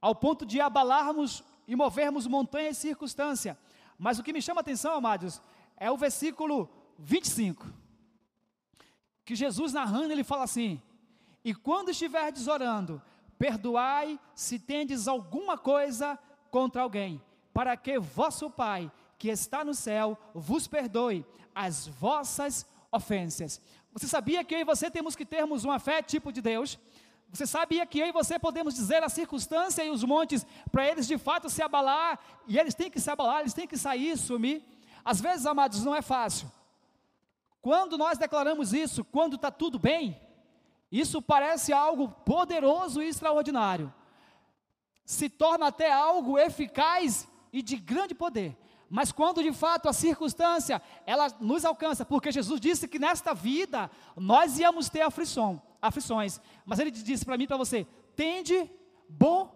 [0.00, 3.58] ao ponto de abalarmos e movermos montanhas e circunstância.
[3.98, 5.40] Mas o que me chama a atenção, amados,
[5.76, 7.66] é o versículo 25.
[9.24, 10.82] Que Jesus narrando, ele fala assim:
[11.44, 13.02] E quando estiverdes orando,
[13.38, 16.18] perdoai se tendes alguma coisa
[16.50, 17.20] contra alguém,
[17.52, 23.60] para que vosso Pai, que está no céu, vos perdoe as vossas ofensas.
[23.92, 26.78] Você sabia que eu e você temos que termos uma fé tipo de Deus?
[27.32, 31.06] Você sabia que eu e você podemos dizer a circunstância e os montes para eles
[31.06, 34.62] de fato se abalar, e eles têm que se abalar, eles têm que sair, sumir.
[35.04, 36.50] Às vezes, amados, não é fácil.
[37.60, 40.20] Quando nós declaramos isso, quando está tudo bem,
[40.92, 43.92] isso parece algo poderoso e extraordinário.
[45.06, 48.54] Se torna até algo eficaz e de grande poder.
[48.90, 53.90] Mas quando de fato a circunstância ela nos alcança, porque Jesus disse que nesta vida
[54.14, 56.38] nós íamos ter aflição, aflições.
[56.66, 58.70] Mas ele disse para mim para você: tende
[59.08, 59.50] bom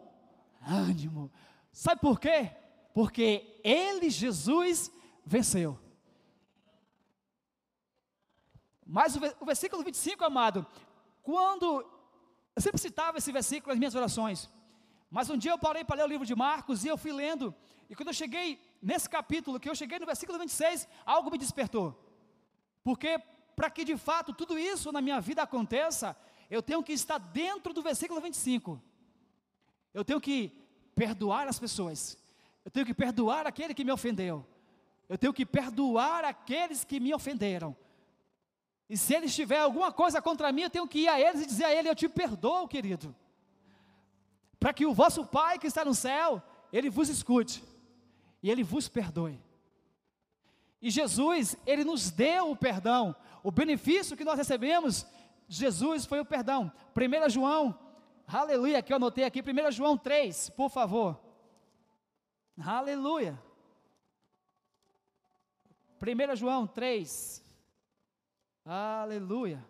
[0.66, 1.30] ânimo.
[1.70, 2.50] Sabe por quê?
[2.94, 4.90] Porque ele, Jesus,
[5.22, 5.78] venceu.
[8.86, 10.64] Mas o versículo 25, amado,
[11.26, 11.84] quando
[12.54, 14.48] eu sempre citava esse versículo nas minhas orações,
[15.10, 17.52] mas um dia eu parei para ler o livro de Marcos e eu fui lendo,
[17.90, 21.86] e quando eu cheguei nesse capítulo, que eu cheguei no versículo 26, algo me despertou.
[22.84, 23.20] Porque
[23.56, 26.16] para que de fato tudo isso na minha vida aconteça,
[26.48, 28.80] eu tenho que estar dentro do versículo 25.
[29.92, 30.52] Eu tenho que
[30.94, 32.16] perdoar as pessoas.
[32.64, 34.46] Eu tenho que perdoar aquele que me ofendeu.
[35.08, 37.76] Eu tenho que perdoar aqueles que me ofenderam.
[38.88, 41.46] E se eles tiverem alguma coisa contra mim, eu tenho que ir a eles e
[41.46, 43.14] dizer a ele: Eu te perdoo, querido.
[44.58, 47.62] Para que o vosso Pai que está no céu, ele vos escute
[48.42, 49.40] e ele vos perdoe.
[50.80, 53.14] E Jesus, ele nos deu o perdão.
[53.42, 55.06] O benefício que nós recebemos,
[55.48, 56.70] Jesus foi o perdão.
[56.96, 57.78] 1 João,
[58.26, 61.20] aleluia, que eu anotei aqui, 1 João 3, por favor.
[62.64, 63.40] Aleluia.
[66.00, 67.42] 1 João 3,
[68.66, 69.64] aleluia.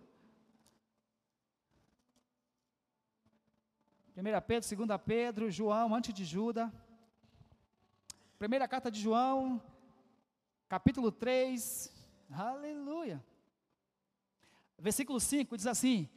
[4.16, 6.72] 1 Pedro, 2 Pedro, João, antes de Judas.
[8.38, 9.62] Primeira carta de João,
[10.68, 11.92] capítulo 3,
[12.30, 13.22] aleluia.
[14.78, 16.08] Versículo 5 diz assim: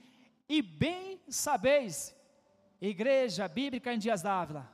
[0.48, 2.16] E bem sabeis,
[2.80, 4.70] igreja bíblica em Dias d'Ávila,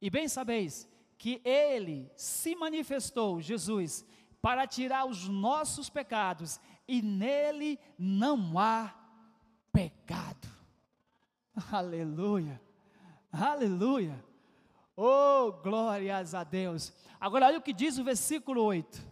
[0.00, 4.04] e bem sabeis que ele se manifestou, Jesus,
[4.40, 8.94] para tirar os nossos pecados, e nele não há
[9.70, 10.48] pecado.
[11.70, 12.60] Aleluia,
[13.30, 14.24] aleluia.
[14.96, 16.92] Oh, glórias a Deus.
[17.20, 19.06] Agora olha o que diz o versículo 8.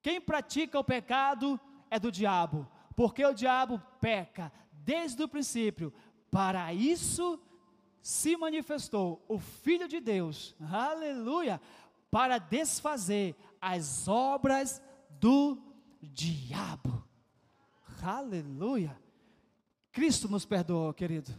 [0.00, 1.60] Quem pratica o pecado
[1.90, 5.92] é do diabo, porque o diabo peca desde o princípio.
[6.30, 7.38] Para isso
[8.00, 11.60] se manifestou o Filho de Deus, aleluia,
[12.10, 14.82] para desfazer as obras
[15.20, 15.67] do diabo,
[18.02, 18.96] aleluia.
[19.90, 21.32] Cristo nos perdoou, querido,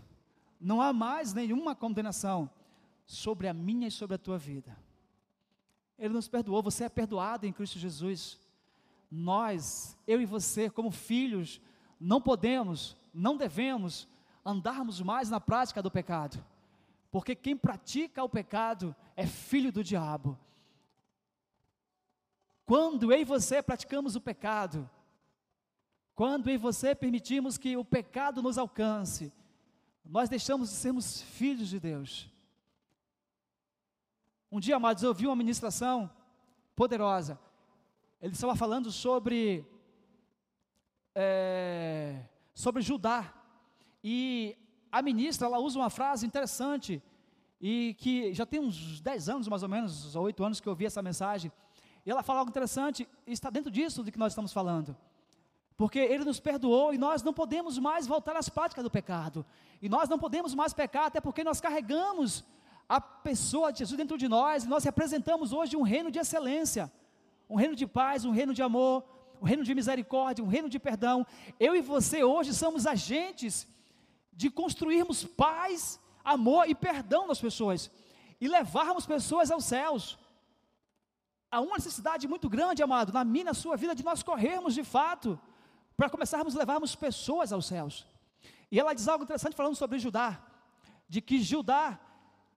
[0.59, 2.49] não há mais nenhuma condenação
[3.05, 4.77] sobre a minha e sobre a tua vida.
[5.97, 8.39] Ele nos perdoou, você é perdoado em Cristo Jesus.
[9.11, 11.61] Nós, eu e você, como filhos,
[11.99, 14.07] não podemos, não devemos
[14.45, 16.43] andarmos mais na prática do pecado,
[17.11, 20.37] porque quem pratica o pecado é filho do diabo.
[22.69, 24.87] Quando eu e você praticamos o pecado,
[26.13, 29.33] quando eu e você permitimos que o pecado nos alcance,
[30.05, 32.29] nós deixamos de sermos filhos de Deus.
[34.51, 36.11] Um dia, amados, eu ouvi uma ministração
[36.75, 37.39] poderosa.
[38.21, 39.65] Ele estava falando sobre
[41.15, 43.33] é, sobre Judá.
[44.03, 44.55] E
[44.91, 47.01] a ministra, ela usa uma frase interessante
[47.59, 50.73] e que já tem uns 10 anos, mais ou menos, ou 8 anos que eu
[50.73, 51.51] ouvi essa mensagem.
[52.09, 54.97] E ela fala algo interessante e está dentro disso de que nós estamos falando.
[55.77, 59.45] Porque Ele nos perdoou e nós não podemos mais voltar às práticas do pecado.
[59.79, 62.43] E nós não podemos mais pecar, até porque nós carregamos
[62.89, 66.91] a pessoa de Jesus dentro de nós, e nós representamos hoje um reino de excelência,
[67.47, 69.03] um reino de paz, um reino de amor,
[69.39, 71.23] um reino de misericórdia, um reino de perdão.
[71.59, 73.67] Eu e você hoje somos agentes
[74.33, 77.91] de construirmos paz, amor e perdão nas pessoas
[78.41, 80.17] e levarmos pessoas aos céus.
[81.51, 84.83] Há uma necessidade muito grande, amado, na minha, na sua vida, de nós corrermos de
[84.83, 85.39] fato,
[85.97, 88.05] para começarmos a levarmos pessoas aos céus.
[88.71, 90.39] E ela diz algo interessante falando sobre Judá,
[91.07, 91.99] de que Judá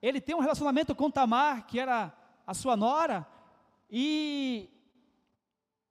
[0.02, 2.12] ele tem um relacionamento com Tamar, que era
[2.46, 3.26] a sua nora,
[3.90, 4.68] e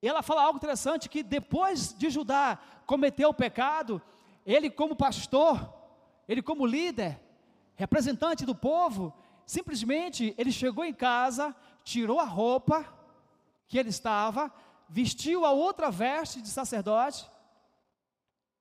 [0.02, 4.02] ela fala algo interessante que depois de Judá cometer o pecado,
[4.46, 5.74] ele como pastor,
[6.28, 7.20] ele como líder,
[7.76, 9.14] representante do povo,
[9.46, 12.86] simplesmente ele chegou em casa, tirou a roupa
[13.68, 14.52] que ele estava,
[14.90, 17.30] vestiu a outra veste de sacerdote,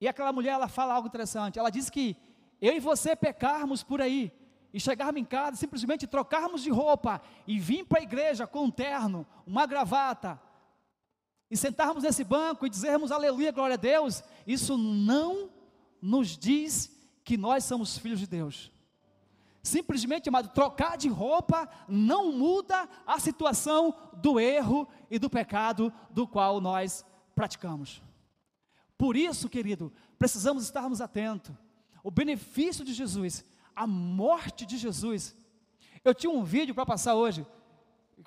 [0.01, 2.17] e aquela mulher ela fala algo interessante, ela diz que
[2.61, 4.33] eu e você pecarmos por aí,
[4.73, 8.71] e chegarmos em casa, simplesmente trocarmos de roupa e vir para a igreja com um
[8.71, 10.41] terno, uma gravata,
[11.51, 15.51] e sentarmos nesse banco e dizermos aleluia, glória a Deus, isso não
[16.01, 18.71] nos diz que nós somos filhos de Deus.
[19.63, 26.27] Simplesmente, amado, trocar de roupa não muda a situação do erro e do pecado do
[26.27, 28.03] qual nós praticamos.
[28.97, 31.55] Por isso, querido, precisamos estarmos atentos.
[32.03, 33.45] O benefício de Jesus
[33.81, 35.35] a morte de Jesus.
[36.05, 37.47] Eu tinha um vídeo para passar hoje,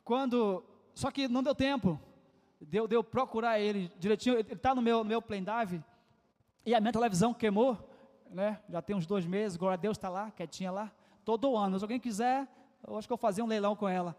[0.04, 0.63] quando,
[0.96, 2.00] só que não deu tempo,
[2.60, 5.84] deu, deu procurar ele direitinho, ele está no meu, no meu pendrive,
[6.65, 7.78] e a minha televisão queimou,
[8.32, 10.91] né, já tem uns dois meses, glória a Deus está lá, quietinha lá,
[11.26, 12.48] todo ano, se alguém quiser,
[12.88, 14.16] eu acho que eu vou fazer um leilão com ela,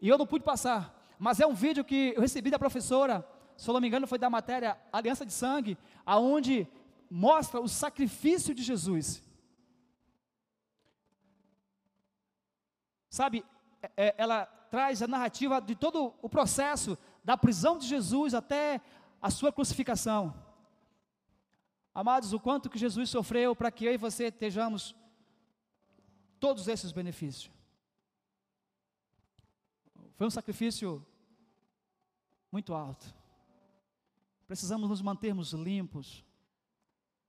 [0.00, 3.68] e eu não pude passar, mas é um vídeo que eu recebi da professora, se
[3.68, 6.66] eu não me engano foi da matéria Aliança de Sangue, aonde
[7.10, 9.22] mostra o sacrifício de Jesus,
[13.12, 13.44] Sabe,
[13.82, 18.80] é, é, ela traz a narrativa de todo o processo da prisão de Jesus até
[19.20, 20.34] a sua crucificação.
[21.94, 24.96] Amados, o quanto que Jesus sofreu para que eu e você estejamos
[26.42, 27.52] todos esses benefícios.
[30.16, 31.06] Foi um sacrifício
[32.50, 33.14] muito alto.
[34.48, 36.24] Precisamos nos mantermos limpos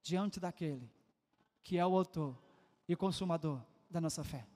[0.01, 0.89] diante daquele
[1.61, 2.35] que é o autor
[2.87, 4.47] e consumador da nossa fé.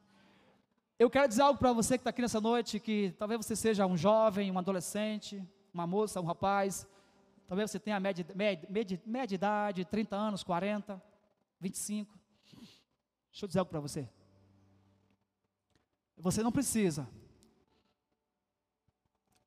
[0.97, 3.85] Eu quero dizer algo para você que está aqui nessa noite, que talvez você seja
[3.85, 6.87] um jovem, um adolescente, uma moça, um rapaz,
[7.47, 10.99] talvez você tenha média, média, média, média idade, 30 anos, 40,
[11.59, 12.11] 25.
[13.31, 14.09] Deixa eu dizer algo para você.
[16.17, 17.07] Você não precisa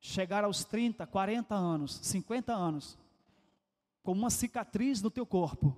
[0.00, 2.98] chegar aos 30, 40 anos, 50 anos,
[4.02, 5.76] com uma cicatriz no teu corpo,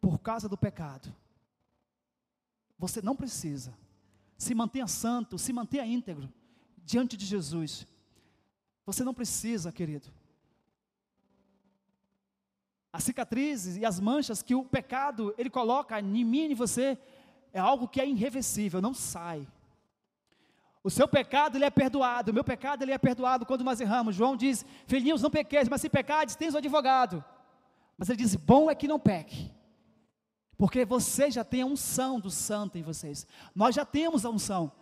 [0.00, 1.14] por causa do pecado.
[2.78, 3.74] Você não precisa
[4.38, 6.32] se mantenha santo, se mantenha íntegro,
[6.84, 7.86] diante de Jesus.
[8.86, 10.08] Você não precisa, querido.
[12.92, 16.96] As cicatrizes e as manchas que o pecado ele coloca em mim e em você
[17.52, 19.46] é algo que é irreversível, não sai.
[20.88, 24.14] O seu pecado ele é perdoado, o meu pecado ele é perdoado quando nós erramos.
[24.14, 27.22] João diz: Filhinhos, não pequeis, mas se pecares, tens o advogado.
[27.98, 29.52] Mas ele diz: Bom é que não peque,
[30.56, 33.26] porque você já tem a unção do santo em vocês.
[33.54, 34.72] Nós já temos a unção.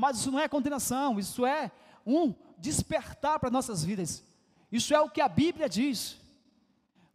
[0.00, 1.70] Mas isso não é condenação, isso é
[2.06, 4.24] um despertar para nossas vidas.
[4.72, 6.16] Isso é o que a Bíblia diz.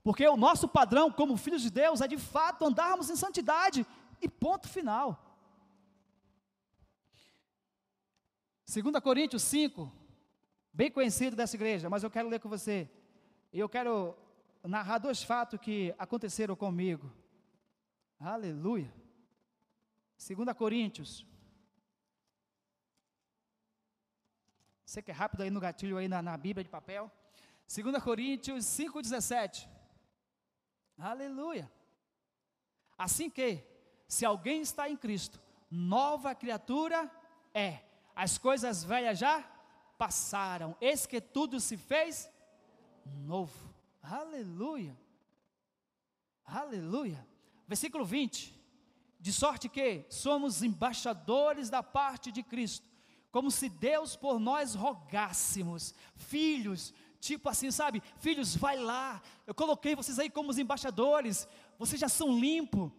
[0.03, 3.87] Porque o nosso padrão como filhos de Deus é de fato andarmos em santidade
[4.21, 5.30] e ponto final.
[8.73, 9.91] 2 Coríntios 5,
[10.71, 12.89] bem conhecido dessa igreja, mas eu quero ler com você.
[13.51, 14.15] E eu quero
[14.63, 17.11] narrar dois fatos que aconteceram comigo.
[18.17, 18.89] Aleluia.
[20.17, 21.27] 2 Coríntios.
[24.85, 27.11] Você que é rápido aí no gatilho aí na, na Bíblia de papel.
[27.67, 29.67] 2 Coríntios 5,17.
[30.97, 31.69] Aleluia.
[32.97, 33.65] Assim que,
[34.07, 37.11] se alguém está em Cristo, nova criatura
[37.53, 39.43] é as coisas velhas já
[39.97, 42.29] passaram, eis que tudo se fez
[43.05, 43.71] novo.
[44.01, 44.97] Aleluia.
[46.45, 47.25] Aleluia.
[47.67, 48.59] Versículo 20.
[49.19, 52.87] De sorte que somos embaixadores da parte de Cristo,
[53.31, 58.01] como se Deus por nós rogássemos, filhos, tipo assim, sabe?
[58.17, 59.21] Filhos, vai lá.
[59.45, 61.47] Eu coloquei vocês aí como os embaixadores.
[61.77, 62.91] Vocês já são limpos.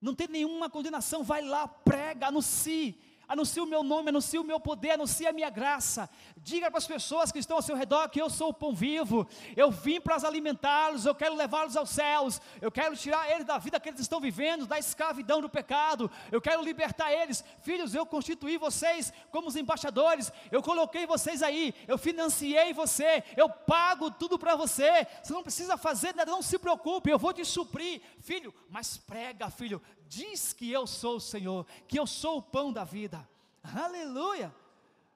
[0.00, 1.22] Não tem nenhuma condenação.
[1.22, 5.50] Vai lá, prega, anuncie anuncie o meu nome, anuncie o meu poder, anuncie a minha
[5.50, 6.08] graça.
[6.36, 9.26] Diga para as pessoas que estão ao seu redor que eu sou o pão vivo.
[9.56, 12.40] Eu vim para alimentá-los, eu quero levá-los aos céus.
[12.60, 16.10] Eu quero tirar eles da vida que eles estão vivendo, da escravidão do pecado.
[16.30, 17.44] Eu quero libertar eles.
[17.62, 20.32] Filhos, eu constituí vocês como os embaixadores.
[20.50, 25.06] Eu coloquei vocês aí, eu financiei você, eu pago tudo para você.
[25.22, 28.02] Você não precisa fazer nada, não se preocupe, eu vou te suprir.
[28.20, 29.80] Filho, mas prega, filho,
[30.12, 33.26] diz que eu sou o Senhor, que eu sou o pão da vida.
[33.62, 34.54] Aleluia!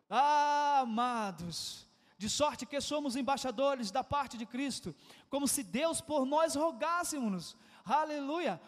[0.08, 1.86] Ah, amados,
[2.16, 4.94] de sorte que somos embaixadores da parte de Cristo,
[5.28, 7.56] como se Deus por nós rogássemos.
[7.84, 8.58] Aleluia!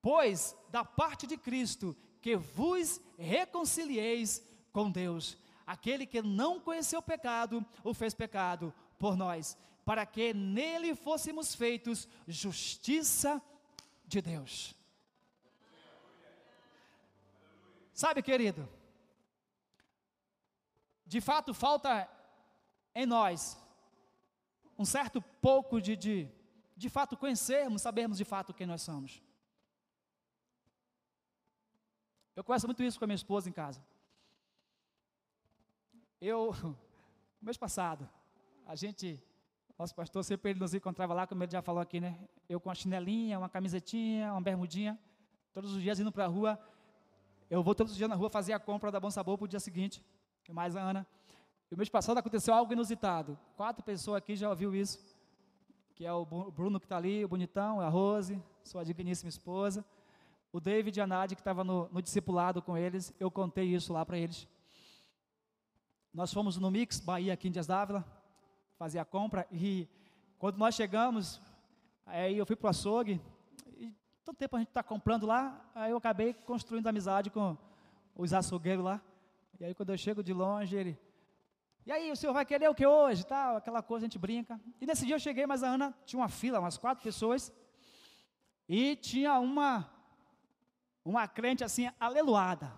[0.00, 5.36] Pois da parte de Cristo que vos reconcilieis com Deus.
[5.66, 12.08] Aquele que não conheceu pecado, o fez pecado por nós, para que nele fôssemos feitos
[12.26, 13.42] justiça
[14.06, 14.77] de Deus.
[17.98, 18.68] Sabe, querido,
[21.04, 22.08] de fato falta
[22.94, 23.60] em nós
[24.78, 26.28] um certo pouco de, de,
[26.76, 29.20] de fato, conhecermos, sabermos de fato quem nós somos.
[32.36, 33.84] Eu converso muito isso com a minha esposa em casa.
[36.20, 36.52] Eu,
[37.42, 38.08] mês passado,
[38.64, 39.20] a gente,
[39.76, 42.16] nosso pastor sempre ele nos encontrava lá, como ele já falou aqui, né?
[42.48, 44.96] Eu com a chinelinha, uma camisetinha, uma bermudinha,
[45.52, 46.56] todos os dias indo para a rua,
[47.50, 49.48] eu vou todos os dias na rua fazer a compra da Bom Sabor para o
[49.48, 50.02] dia seguinte.
[50.48, 51.06] E mais a Ana.
[51.70, 53.38] E o mês passado aconteceu algo inusitado.
[53.56, 54.98] Quatro pessoas aqui já ouviu isso.
[55.94, 59.84] Que é o Bruno que está ali, o bonitão, a Rose, sua digníssima esposa.
[60.52, 63.14] O David e a Nádia que estava no, no discipulado com eles.
[63.18, 64.46] Eu contei isso lá para eles.
[66.12, 68.04] Nós fomos no Mix, Bahia, aqui em Dias Dávila,
[68.78, 69.46] fazer a compra.
[69.50, 69.88] E
[70.38, 71.40] quando nós chegamos,
[72.04, 73.20] aí eu fui para o açougue,
[74.28, 77.56] tanto tempo a gente está comprando lá, aí eu acabei construindo amizade com
[78.14, 79.00] os açougueiros lá.
[79.58, 80.98] E aí quando eu chego de longe, ele,
[81.86, 83.24] e aí, o senhor vai querer o que hoje?
[83.24, 84.60] Tal, aquela coisa, a gente brinca.
[84.78, 87.50] E nesse dia eu cheguei, mas a Ana tinha uma fila, umas quatro pessoas,
[88.68, 89.90] e tinha uma,
[91.02, 92.70] uma crente assim, aleluada.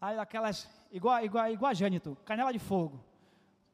[0.00, 3.00] Aí aquelas, igual, igual, igual a Jânito, canela de fogo.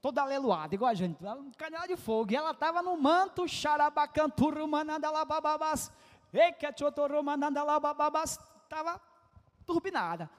[0.03, 1.25] Toda aleluada, igual a Jânito,
[1.57, 2.31] canela de fogo.
[2.31, 5.91] E ela estava no manto, xarabacanturro, manandalabababas.
[8.65, 9.01] Estava
[9.65, 10.31] turbinada.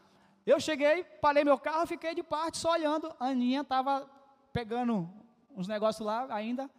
[0.45, 3.13] Eu cheguei, parei meu carro, fiquei de parte só olhando.
[3.19, 4.09] A Aninha estava
[4.53, 5.09] pegando
[5.55, 6.69] uns negócios lá ainda,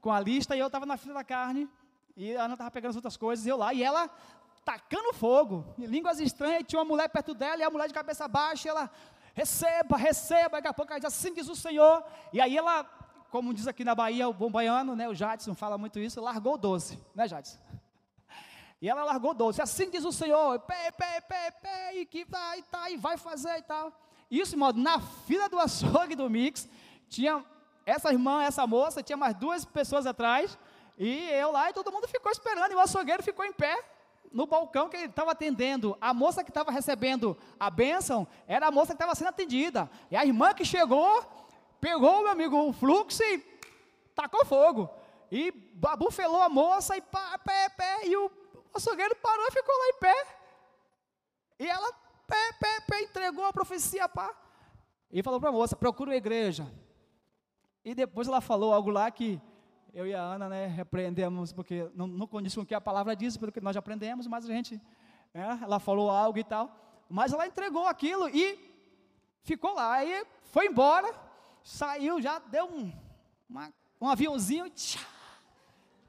[0.00, 1.68] com a lista, e eu estava na fila da carne,
[2.16, 4.10] e a Ana estava pegando as outras coisas, e eu lá, e ela
[4.64, 7.94] tacando fogo, em línguas estranhas, e tinha uma mulher perto dela, e a mulher de
[7.94, 8.90] cabeça baixa, e ela,
[9.34, 12.84] receba, receba, daqui a pouco ela diz, assim diz o Senhor, e aí ela,
[13.30, 16.54] como diz aqui na Bahia, o bom baiano, né, o Jadson fala muito isso, largou
[16.54, 17.58] o doce, né Jadson?
[18.80, 19.62] E ela largou doce.
[19.62, 23.58] Assim diz o Senhor, pé, pé, pé, pé, e que vai, tá, e vai fazer
[23.58, 23.92] e tal.
[24.30, 26.68] Isso, modo, na fila do açougue do Mix,
[27.08, 27.44] tinha
[27.86, 30.58] essa irmã, essa moça, tinha mais duas pessoas atrás,
[30.98, 33.76] e eu lá, e todo mundo ficou esperando, e o açougueiro ficou em pé,
[34.34, 35.96] no balcão que ele estava atendendo.
[36.00, 39.88] A moça que estava recebendo a bênção era a moça que estava sendo atendida.
[40.10, 41.22] E a irmã que chegou,
[41.80, 43.38] pegou, meu amigo, o fluxo e
[44.12, 44.90] tacou fogo.
[45.30, 45.52] E
[45.98, 48.08] bufelou a moça e pá, pé, pé.
[48.08, 48.28] E o
[48.76, 50.26] açougueiro parou e ficou lá em pé.
[51.58, 51.92] E ela,
[52.26, 54.34] pé, pé, pé, entregou a profecia, pá.
[55.10, 56.70] E falou para a moça: procura a igreja.
[57.84, 59.40] E depois ela falou algo lá que
[59.92, 63.14] eu e a Ana, né, repreendemos, porque não, não condiz com o que a palavra
[63.14, 64.80] diz, pelo que nós aprendemos, mas a gente,
[65.32, 67.04] né, ela falou algo e tal.
[67.08, 68.58] Mas ela entregou aquilo e
[69.42, 69.94] ficou lá.
[69.94, 71.14] Aí foi embora,
[71.62, 72.92] saiu, já deu um,
[73.48, 75.00] uma, um aviãozinho, tchá,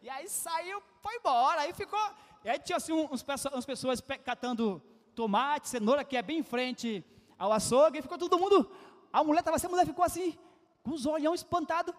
[0.05, 1.61] e aí saiu, foi embora.
[1.61, 1.99] Aí ficou.
[2.45, 4.79] E aí tinha assim uns, umas pessoas catando
[5.15, 7.03] tomate, cenoura, que é bem em frente
[7.39, 8.69] ao açougue, e ficou todo mundo.
[9.11, 10.37] A mulher estava assim, a mulher ficou assim,
[10.83, 11.95] com os olhão espantados,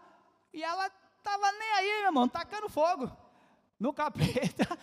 [0.52, 0.86] e ela
[1.18, 3.10] estava nem aí, meu irmão, tacando fogo
[3.78, 4.66] no capeta.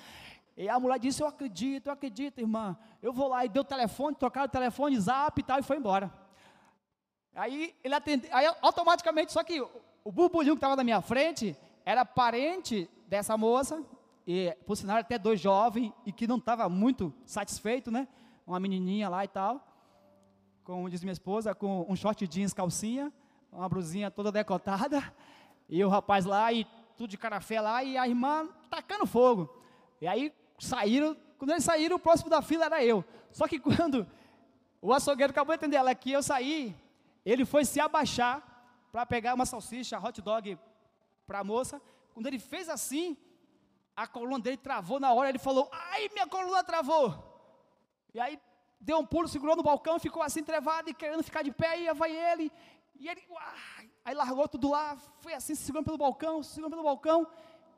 [0.56, 2.78] E a mulher disse: Eu acredito, eu acredito, irmã.
[3.02, 5.78] Eu vou lá e deu o telefone, trocaram o telefone, zap e tal, e foi
[5.78, 6.14] embora.
[7.34, 12.06] Aí ele atendeu, aí automaticamente, só que o burburinho que estava na minha frente era
[12.06, 13.84] parente dessa moça,
[14.26, 18.08] e por sinal até dois jovens, e que não estava muito satisfeito, né?
[18.46, 19.66] Uma menininha lá e tal,
[20.64, 23.12] como diz minha esposa, com um short jeans, calcinha,
[23.52, 25.14] uma brusinha toda decotada,
[25.68, 26.66] e o rapaz lá, e
[26.96, 29.54] tudo de carafé lá, e a irmã tacando fogo.
[30.00, 33.04] E aí saíram, quando eles saíram, o próximo da fila era eu.
[33.32, 34.08] Só que quando
[34.82, 36.76] o açougueiro acabou de entender ela que eu saí,
[37.26, 38.42] ele foi se abaixar
[38.92, 40.58] para pegar uma salsicha, hot dog
[41.26, 41.82] para a moça.
[42.14, 43.18] Quando ele fez assim,
[43.96, 47.32] a coluna dele travou na hora, ele falou: Ai, minha coluna travou.
[48.14, 48.40] E aí
[48.80, 51.94] deu um pulo, segurou no balcão, ficou assim travado e querendo ficar de pé, e
[51.94, 52.52] vai ele,
[52.96, 56.72] e ele, uai, aí largou tudo lá, foi assim, se segurando pelo balcão, se segurando
[56.72, 57.26] pelo balcão,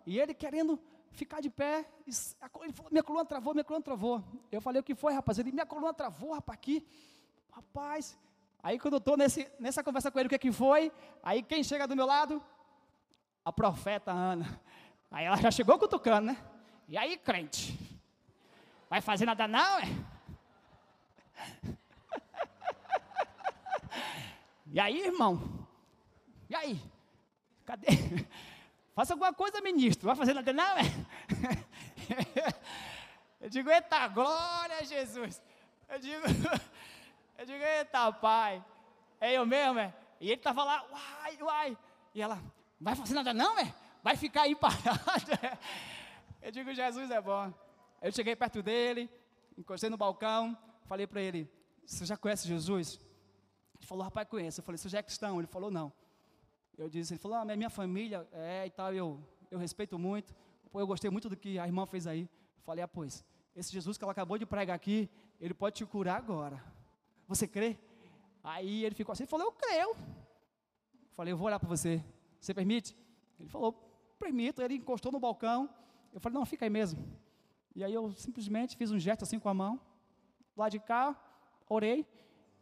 [0.05, 0.79] e ele querendo
[1.11, 4.23] ficar de pé, ele falou, minha coluna travou, minha coluna travou.
[4.51, 5.39] Eu falei, o que foi, rapaz?
[5.39, 6.85] Ele, minha coluna travou, rapaz, aqui.
[7.51, 8.17] Rapaz,
[8.61, 10.91] aí quando eu estou nessa conversa com ele, o que, é que foi?
[11.23, 12.43] Aí quem chega do meu lado?
[13.45, 14.61] A profeta Ana.
[15.15, 16.37] Aí ela já chegou cutucando, né?
[16.89, 17.79] E aí, crente?
[18.89, 19.85] Vai fazer nada não, é?
[24.73, 25.65] E aí, irmão?
[26.49, 26.81] E aí?
[27.63, 27.87] Cadê?
[28.93, 30.05] Faça alguma coisa, ministro.
[30.05, 30.81] Vai fazer nada não, é?
[33.39, 35.41] Eu digo, eita, glória a Jesus.
[35.87, 36.23] Eu digo,
[37.37, 38.61] eu digo, eita, pai.
[39.21, 39.93] É eu mesmo, é?
[40.19, 41.77] E ele estava lá, uai, uai.
[42.13, 42.37] E ela,
[42.81, 43.73] vai fazer nada não, é?
[44.05, 45.31] Vai ficar aí parado.
[45.41, 45.57] É?
[46.39, 47.51] Eu digo, Jesus é bom.
[47.99, 49.09] Eu cheguei perto dele,
[49.57, 51.49] encostei no balcão, falei para ele,
[51.83, 52.99] você já conhece Jesus?
[53.79, 54.59] Ele falou, rapaz, conheço.
[54.59, 55.39] Eu falei, você já é cristão?
[55.39, 55.91] Ele falou, não.
[56.77, 60.35] Eu disse, ele falou, ah, minha família é e tal, eu, eu respeito muito.
[60.71, 62.29] Pô, eu gostei muito do que a irmã fez aí.
[62.57, 63.25] Eu falei, ah, pois,
[63.55, 65.09] esse Jesus que ela acabou de pregar aqui,
[65.41, 66.63] ele pode te curar agora.
[67.27, 67.75] Você crê?
[68.43, 69.89] Aí ele ficou assim, ele falou, eu creio.
[69.89, 72.03] Eu falei, eu vou olhar para você.
[72.39, 72.95] Você permite?
[73.39, 73.84] Ele falou,
[74.15, 74.61] permito.
[74.61, 75.69] Ele encostou no balcão.
[76.13, 77.05] Eu falei, não, fica aí mesmo.
[77.75, 79.79] E aí eu simplesmente fiz um gesto assim com a mão.
[80.55, 81.15] Lá de cá,
[81.67, 82.07] orei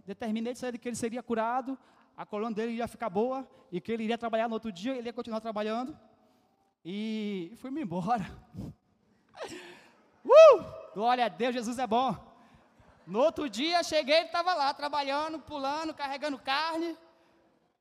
[0.05, 1.77] determinei que ele seria curado,
[2.15, 5.07] a coluna dele ia ficar boa, e que ele iria trabalhar no outro dia, ele
[5.07, 5.97] ia continuar trabalhando.
[6.85, 8.25] E fui-me embora.
[10.25, 10.63] Uh!
[10.93, 12.15] Glória a Deus, Jesus é bom.
[13.05, 16.97] No outro dia, cheguei, ele estava lá, trabalhando, pulando, carregando carne.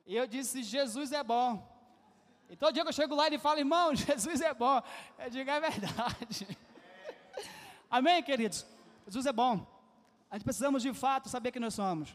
[0.04, 1.64] E eu disse, Jesus é bom.
[2.52, 4.82] E todo dia que eu chego lá, ele fala, irmão, Jesus é bom.
[5.18, 6.58] Eu digo, é verdade.
[7.90, 8.66] Amém, queridos?
[9.06, 9.66] Jesus é bom.
[10.30, 12.14] A gente precisamos de fato saber quem nós somos.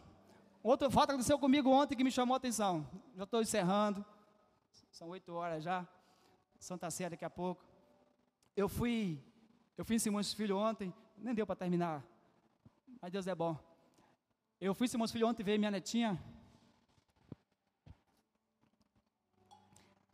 [0.61, 2.87] Outro fato aconteceu comigo ontem que me chamou a atenção.
[3.15, 4.05] Já estou encerrando.
[4.91, 5.87] São oito horas já.
[6.59, 7.65] Santa Ceia daqui a pouco.
[8.55, 9.19] Eu fui,
[9.75, 12.03] eu fui em Simões Filho ontem, nem deu para terminar.
[13.01, 13.57] Mas Deus é bom.
[14.61, 16.21] Eu fui em Simões Filho ontem ver minha netinha.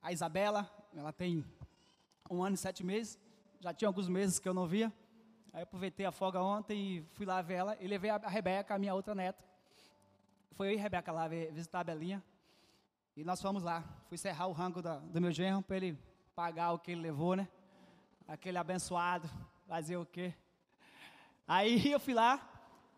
[0.03, 1.45] A Isabela, ela tem
[2.29, 3.17] um ano e sete meses.
[3.61, 4.91] Já tinha alguns meses que eu não via.
[5.53, 8.77] Aí aproveitei a folga ontem e fui lá ver ela e levei a Rebeca, a
[8.77, 9.41] minha outra neta.
[10.51, 12.21] Foi eu e a Rebeca lá visitar a Belinha.
[13.15, 13.81] E nós fomos lá.
[14.09, 15.97] Fui serrar o rango da, do meu genro para ele
[16.35, 17.47] pagar o que ele levou, né?
[18.27, 19.29] Aquele abençoado,
[19.69, 20.33] fazer o quê?
[21.47, 22.45] Aí eu fui lá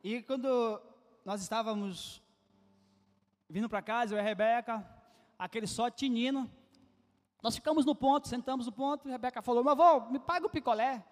[0.04, 0.82] e quando
[1.24, 2.20] nós estávamos
[3.48, 4.84] vindo para casa, eu e a Rebeca,
[5.38, 6.50] aquele só tinino,
[7.46, 10.50] nós ficamos no ponto, sentamos no ponto, e Rebeca falou, meu avô, me paga o
[10.50, 11.06] picolé.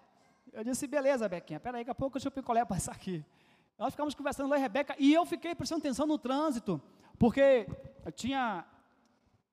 [0.52, 3.24] Eu disse, beleza, Bequinha, peraí, daqui a pouco deixa o picolé passar aqui.
[3.78, 6.82] Nós ficamos conversando lá, Rebeca, e eu fiquei prestando atenção no trânsito,
[7.20, 7.68] porque
[8.04, 8.64] eu tinha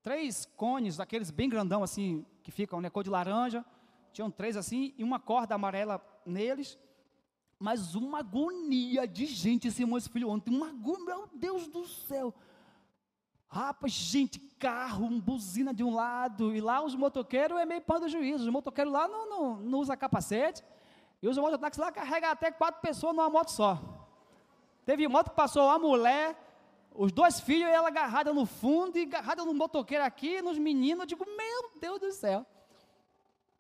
[0.02, 3.64] três cones, daqueles bem grandão assim, que ficam, né, cor de laranja,
[4.12, 6.80] tinham três assim, e uma corda amarela neles,
[7.60, 12.34] mas uma agonia de gente em Simões Filho ontem, uma agonia, meu Deus do céu.
[13.52, 18.10] Rapaz, gente, carro, buzina de um lado, e lá os motoqueiros é meio pano do
[18.10, 20.64] juízo, os motoqueiros lá não, não, não usa capacete,
[21.22, 23.78] e os mototáxis lá carregam até quatro pessoas numa moto só.
[24.86, 26.38] Teve moto que passou a mulher,
[26.96, 31.02] os dois filhos e ela agarrada no fundo e agarrada no motoqueiro aqui, nos meninos.
[31.02, 32.46] Eu digo, meu Deus do céu.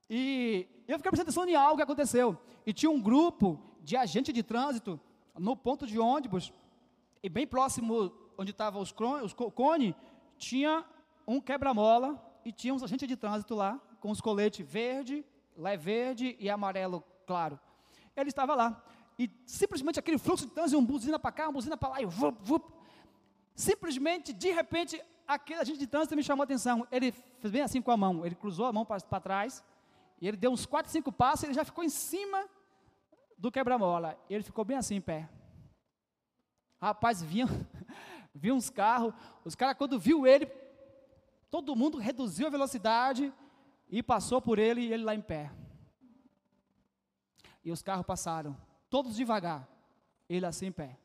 [0.09, 2.37] E eu fiquei prestando atenção em algo que aconteceu.
[2.65, 4.99] E tinha um grupo de agente de trânsito
[5.37, 6.53] no ponto de ônibus,
[7.21, 9.95] e bem próximo onde estavam os, os cone,
[10.37, 10.85] tinha
[11.27, 15.25] um quebra-mola e tinha uns agentes de trânsito lá, com os coletes verde,
[15.55, 17.59] lé verde e amarelo claro.
[18.15, 18.83] Ele estava lá.
[19.17, 22.05] E simplesmente aquele fluxo de trânsito, um buzina para cá, um buzina para lá, e
[22.05, 22.73] vup, vup,
[23.55, 26.87] Simplesmente, de repente, aquele agente de trânsito me chamou a atenção.
[26.91, 28.25] Ele fez bem assim com a mão.
[28.25, 29.63] Ele cruzou a mão para trás.
[30.19, 31.43] E ele deu uns 4, 5 passos.
[31.43, 32.49] E ele já ficou em cima
[33.37, 34.17] do quebra-mola.
[34.29, 35.29] Ele ficou bem assim em pé.
[36.81, 37.45] Rapaz, vinha,
[38.33, 39.13] vinha uns carros.
[39.43, 40.45] Os caras, quando viu ele,
[41.49, 43.33] todo mundo reduziu a velocidade
[43.89, 45.51] e passou por ele e ele lá em pé.
[47.63, 48.57] E os carros passaram,
[48.89, 49.67] todos devagar,
[50.27, 50.97] ele assim em pé.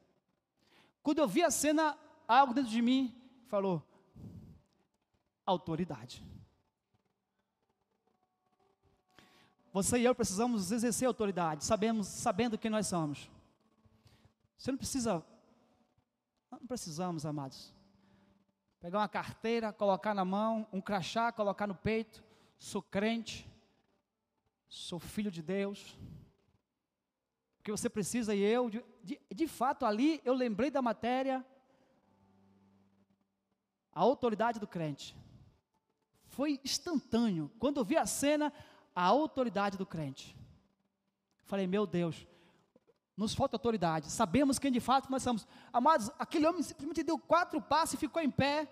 [1.02, 1.96] Quando eu vi a cena,
[2.26, 3.14] algo dentro de mim
[3.48, 3.82] falou:
[5.44, 6.24] autoridade.
[9.72, 13.30] Você e eu precisamos exercer autoridade, sabemos, sabendo quem nós somos.
[14.56, 15.22] Você não precisa,
[16.66, 17.72] não precisamos, amados.
[18.80, 22.24] Pegar uma carteira, colocar na mão, um crachá, colocar no peito.
[22.58, 23.48] Sou crente,
[24.68, 25.96] sou filho de Deus.
[27.60, 31.46] O que você precisa e eu, de, de, de fato, ali eu lembrei da matéria
[33.92, 35.16] a autoridade do crente.
[36.24, 37.48] Foi instantâneo.
[37.60, 38.52] Quando eu vi a cena,
[38.92, 40.36] a autoridade do crente.
[41.44, 42.26] Falei, meu Deus,
[43.16, 44.10] nos falta autoridade.
[44.10, 45.46] Sabemos quem de fato nós somos.
[45.72, 48.68] Amados, aquele homem simplesmente deu quatro passos e ficou em pé.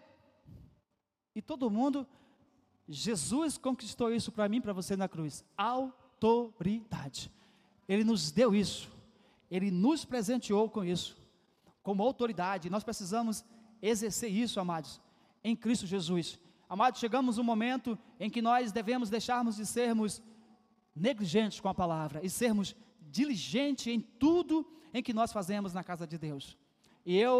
[1.35, 2.07] E todo mundo,
[2.89, 5.45] Jesus conquistou isso para mim, para você na cruz.
[5.57, 7.33] Autoridade.
[7.89, 8.91] Ele nos deu isso.
[9.51, 11.17] Ele nos presenteou com isso.
[11.83, 12.69] Como autoridade.
[12.69, 13.45] Nós precisamos
[13.81, 15.01] exercer isso, amados
[15.45, 16.41] em Cristo Jesus.
[16.69, 20.23] Amados, chegamos um momento em que nós devemos deixarmos de sermos
[20.97, 22.75] negligentes com a palavra e sermos
[23.19, 26.59] diligentes em tudo em que nós fazemos na casa de Deus.
[27.07, 27.37] E eu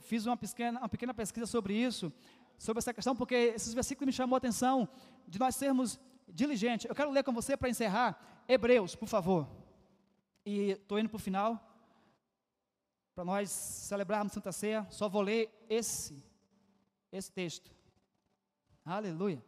[0.00, 2.12] fiz uma pequena, uma pequena pesquisa sobre isso,
[2.58, 4.88] sobre essa questão, porque esses versículos me chamou a atenção
[5.28, 6.86] de nós sermos diligentes.
[6.86, 9.48] Eu quero ler com você para encerrar Hebreus, por favor.
[10.44, 11.50] E estou indo para o final,
[13.14, 14.84] para nós celebrarmos Santa Ceia.
[14.90, 16.20] Só vou ler esse
[17.12, 17.70] esse texto.
[18.84, 19.44] Aleluia.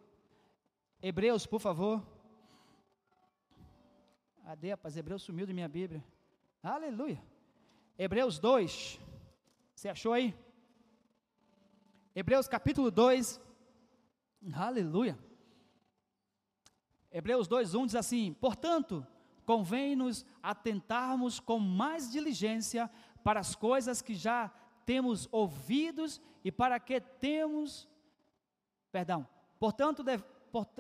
[1.03, 2.14] Hebreus, por favor.
[4.45, 4.69] Cadê?
[4.95, 6.05] Hebreus sumiu de minha Bíblia.
[6.63, 7.19] Aleluia.
[7.99, 9.01] Hebreus 2.
[9.75, 10.35] Você achou aí?
[12.15, 13.41] Hebreus capítulo 2.
[14.53, 15.19] Aleluia.
[17.11, 19.07] Hebreus 2:1 diz assim: "Portanto,
[19.47, 22.91] convém-nos atentarmos com mais diligência
[23.23, 24.53] para as coisas que já
[24.85, 27.89] temos ouvidos e para que temos,
[28.93, 29.27] perdão,
[29.59, 30.05] portanto,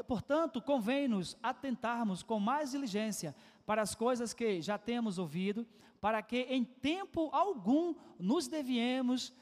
[0.07, 3.35] portanto convém-nos atentarmos com mais diligência
[3.67, 5.67] para as coisas que já temos ouvido,
[6.01, 9.33] para que em tempo algum nos deviemos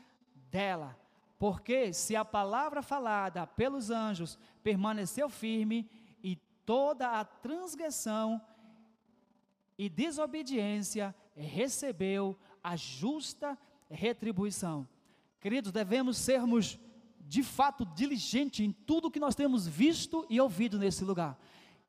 [0.50, 0.98] dela.
[1.38, 5.90] Porque se a palavra falada pelos anjos permaneceu firme
[6.22, 8.40] e toda a transgressão
[9.76, 13.58] e desobediência recebeu a justa
[13.90, 14.86] retribuição.
[15.40, 16.78] Queridos, devemos sermos
[17.20, 21.38] de fato diligentes em tudo que nós temos visto e ouvido nesse lugar,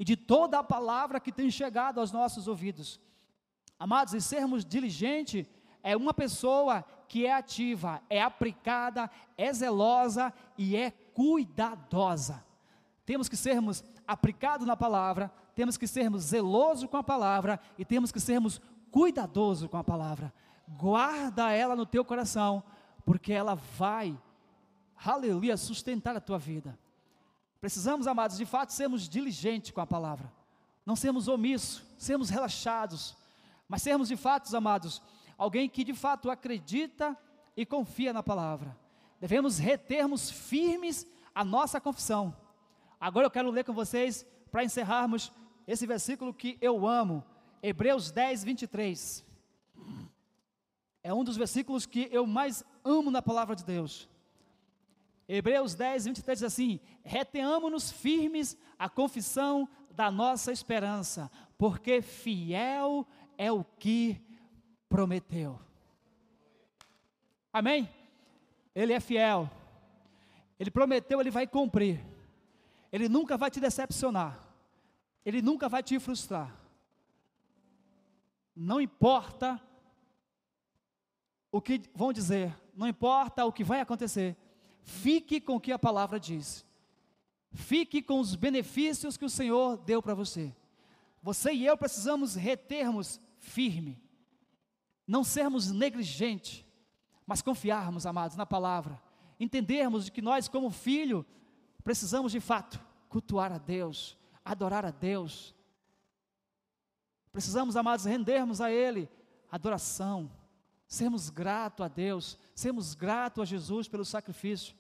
[0.04, 3.00] e de toda a palavra que tem chegado aos nossos ouvidos.
[3.80, 5.48] Amados, e sermos diligentes
[5.82, 12.44] é uma pessoa que é ativa, é aplicada, é zelosa e é cuidadosa.
[13.06, 18.12] Temos que sermos aplicados na palavra, temos que sermos zelosos com a palavra e temos
[18.12, 18.60] que sermos
[18.92, 20.34] cuidadosos com a palavra
[20.68, 22.64] guarda ela no teu coração,
[23.06, 24.18] porque ela vai,
[25.04, 26.78] aleluia, sustentar a tua vida.
[27.64, 30.30] Precisamos, amados, de fato, sermos diligentes com a palavra,
[30.86, 33.16] não sermos omissos, sermos relaxados,
[33.70, 35.02] mas sermos de fato, amados,
[35.38, 37.18] alguém que de fato acredita
[37.56, 38.78] e confia na palavra.
[39.18, 42.36] Devemos retermos firmes a nossa confissão.
[43.00, 45.32] Agora eu quero ler com vocês, para encerrarmos,
[45.66, 47.24] esse versículo que eu amo,
[47.62, 49.26] Hebreus 10, 23.
[51.02, 54.10] É um dos versículos que eu mais amo na palavra de Deus.
[55.28, 63.08] Hebreus 10, 23 diz assim: Reteamos-nos firmes a confissão da nossa esperança, porque fiel
[63.38, 64.22] é o que
[64.90, 65.60] prometeu.
[67.52, 67.90] Amém?
[68.74, 69.50] Ele é fiel.
[70.60, 72.04] Ele prometeu, ele vai cumprir.
[72.92, 74.40] Ele nunca vai te decepcionar.
[75.26, 76.56] Ele nunca vai te frustrar.
[78.56, 79.62] Não importa
[81.52, 84.36] o que vão dizer, não importa o que vai acontecer,
[84.84, 86.66] fique com o que a palavra diz.
[87.52, 90.56] Fique com os benefícios que o Senhor deu para você.
[91.22, 94.02] Você e eu precisamos retermos firme,
[95.08, 96.66] não sermos negligentes,
[97.26, 99.02] mas confiarmos, amados, na palavra,
[99.40, 101.26] entendermos de que nós, como filho,
[101.84, 105.56] precisamos de fato cultuar a Deus, adorar a Deus.
[107.32, 109.10] Precisamos, amados, rendermos a Ele
[109.54, 110.32] adoração,
[110.94, 114.76] sermos gratos a Deus, sermos gratos a Jesus pelo sacrifício.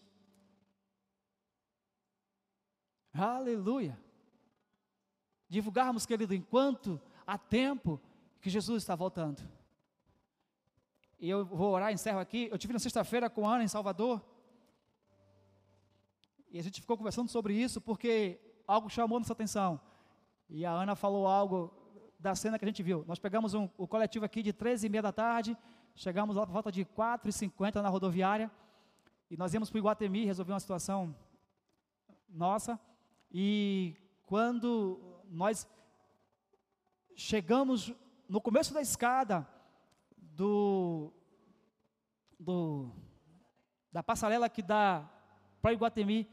[3.11, 3.99] Aleluia.
[5.49, 7.99] Divulgarmos, querido, enquanto há tempo
[8.39, 9.41] que Jesus está voltando.
[11.19, 12.47] E eu vou orar, encerro aqui.
[12.51, 14.23] Eu tive na sexta-feira com Ana em Salvador.
[16.49, 19.81] E a gente ficou conversando sobre isso porque algo chamou nossa atenção.
[20.47, 21.73] E a Ana falou algo
[22.19, 23.03] da cena que a gente viu.
[23.07, 25.57] Nós pegamos um, o coletivo aqui de 13 e meia da tarde,
[25.95, 28.51] chegamos lá por volta de 4 e 50 na rodoviária,
[29.29, 31.15] e nós íamos para o Iguatemi resolver uma situação
[32.29, 32.79] nossa,
[33.31, 35.67] e quando nós
[37.15, 37.93] chegamos
[38.27, 39.47] no começo da escada
[40.17, 41.13] do,
[42.39, 42.91] do
[43.91, 45.07] da passarela que dá
[45.61, 46.27] para Iguatemi,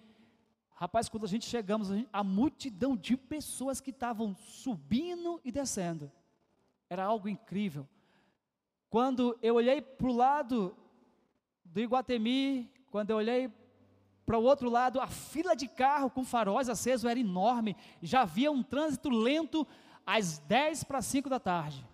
[0.81, 6.11] Rapaz, quando a gente chegamos, a multidão de pessoas que estavam subindo e descendo.
[6.89, 7.87] Era algo incrível.
[8.91, 10.77] Quando eu olhei para o lado
[11.65, 13.49] do Iguatemi, quando eu olhei
[14.27, 17.77] para o outro lado, a fila de carro com faróis acesos era enorme.
[18.03, 19.67] Já havia um trânsito lento
[20.05, 21.87] às 10 para 5 da tarde.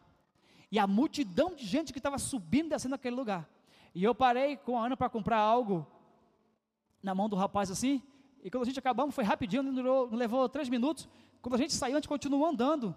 [0.72, 3.48] E a multidão de gente que estava subindo e descendo naquele lugar.
[3.94, 5.86] E eu parei com a Ana para comprar algo
[7.02, 8.02] na mão do rapaz assim.
[8.42, 11.08] E quando a gente acabamos, foi rapidinho, não, durou, não levou três minutos.
[11.42, 12.96] Quando a gente saiu, a gente continuou andando.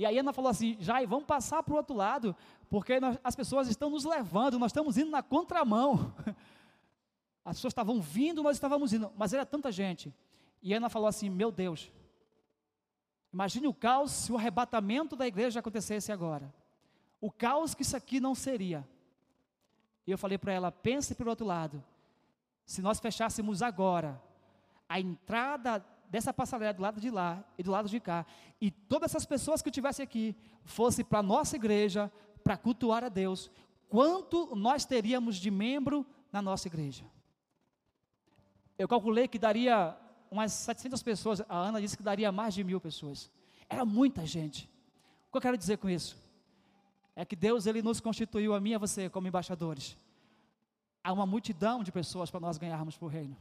[0.00, 2.34] E aí Ana falou assim: Jai, vamos passar para o outro lado,
[2.70, 6.14] porque nós, as pessoas estão nos levando, nós estamos indo na contramão.
[7.44, 10.14] As pessoas estavam vindo, nós estávamos indo, mas era tanta gente.
[10.62, 11.92] E Ana falou assim: Meu Deus,
[13.30, 16.50] imagine o caos se o arrebatamento da igreja acontecesse agora.
[17.20, 18.88] O caos que isso aqui não seria.
[20.06, 21.84] E eu falei para ela: pense para o outro lado.
[22.64, 24.18] Se nós fechássemos agora,
[24.88, 28.26] a entrada dessa passarela do lado de lá e do lado de cá,
[28.60, 32.10] e todas essas pessoas que tivessem aqui fossem para a nossa igreja
[32.42, 33.50] para cultuar a Deus,
[33.88, 37.04] quanto nós teríamos de membro na nossa igreja?
[38.76, 39.96] Eu calculei que daria
[40.30, 43.30] umas 700 pessoas, a Ana disse que daria mais de mil pessoas.
[43.68, 44.68] Era muita gente.
[45.28, 46.16] O que eu quero dizer com isso?
[47.14, 49.96] É que Deus ele nos constituiu a mim e a você como embaixadores.
[51.04, 53.36] Há uma multidão de pessoas para nós ganharmos para o reino.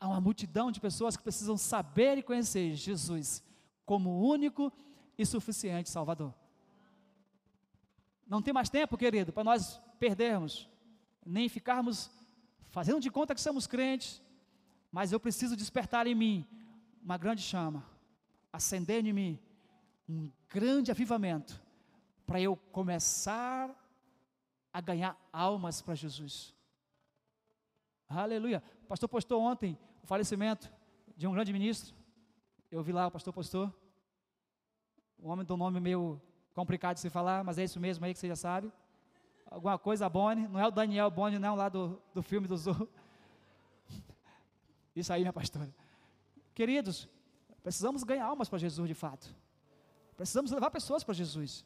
[0.00, 3.42] Há uma multidão de pessoas que precisam saber e conhecer Jesus
[3.84, 4.72] como único
[5.16, 6.32] e suficiente Salvador.
[8.26, 10.68] Não tem mais tempo, querido, para nós perdermos,
[11.24, 12.10] nem ficarmos
[12.68, 14.22] fazendo de conta que somos crentes,
[14.92, 16.46] mas eu preciso despertar em mim
[17.02, 17.84] uma grande chama,
[18.52, 19.38] acender em mim
[20.08, 21.60] um grande avivamento,
[22.26, 23.74] para eu começar
[24.72, 26.54] a ganhar almas para Jesus.
[28.08, 28.62] Aleluia.
[28.84, 29.78] O pastor postou ontem
[30.08, 30.72] falecimento
[31.14, 31.94] de um grande ministro.
[32.70, 33.70] Eu vi lá, o pastor postou.
[35.22, 36.18] Um homem um nome meio
[36.54, 38.72] complicado de se falar, mas é isso mesmo aí que você já sabe.
[39.50, 42.88] Alguma coisa Boni, não é o Daniel Boni, não, lá do, do filme do Zorro.
[44.96, 45.72] Isso aí, minha pastora.
[46.54, 47.08] Queridos,
[47.62, 49.34] precisamos ganhar almas para Jesus de fato.
[50.16, 51.64] Precisamos levar pessoas para Jesus.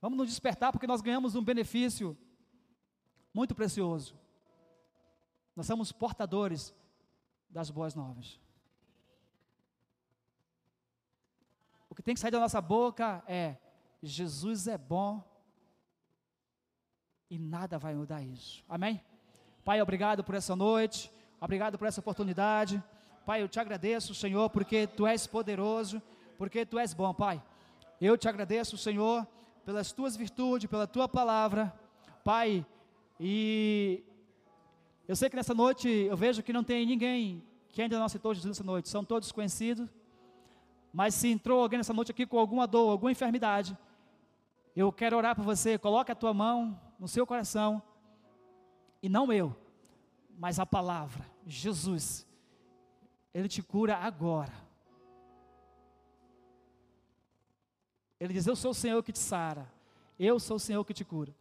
[0.00, 2.16] Vamos nos despertar porque nós ganhamos um benefício
[3.34, 4.16] muito precioso.
[5.56, 6.74] Nós somos portadores
[7.48, 8.38] das boas novas.
[11.88, 13.56] O que tem que sair da nossa boca é:
[14.02, 15.24] Jesus é bom
[17.30, 18.62] e nada vai mudar isso.
[18.68, 19.02] Amém?
[19.64, 22.82] Pai, obrigado por essa noite, obrigado por essa oportunidade.
[23.24, 26.00] Pai, eu te agradeço, Senhor, porque tu és poderoso,
[26.38, 27.42] porque tu és bom, Pai.
[28.00, 29.26] Eu te agradeço, Senhor,
[29.64, 31.74] pelas tuas virtudes, pela tua palavra,
[32.22, 32.64] Pai,
[33.18, 34.04] e
[35.08, 38.32] eu sei que nessa noite eu vejo que não tem ninguém que ainda não aceitou
[38.32, 39.86] Jesus nessa noite, são todos conhecidos.
[40.92, 43.76] Mas se entrou alguém nessa noite aqui com alguma dor, alguma enfermidade,
[44.74, 45.78] eu quero orar por você.
[45.78, 47.82] Coloque a tua mão no seu coração,
[49.02, 49.54] e não eu,
[50.38, 52.26] mas a palavra, Jesus.
[53.34, 54.54] Ele te cura agora.
[58.18, 59.70] Ele diz: Eu sou o Senhor que te sara.
[60.18, 61.34] Eu sou o Senhor que te cura.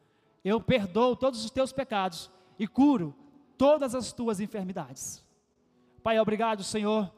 [0.43, 3.15] Eu perdoo todos os teus pecados e curo
[3.57, 5.23] todas as tuas enfermidades.
[6.03, 7.11] Pai, obrigado, Senhor,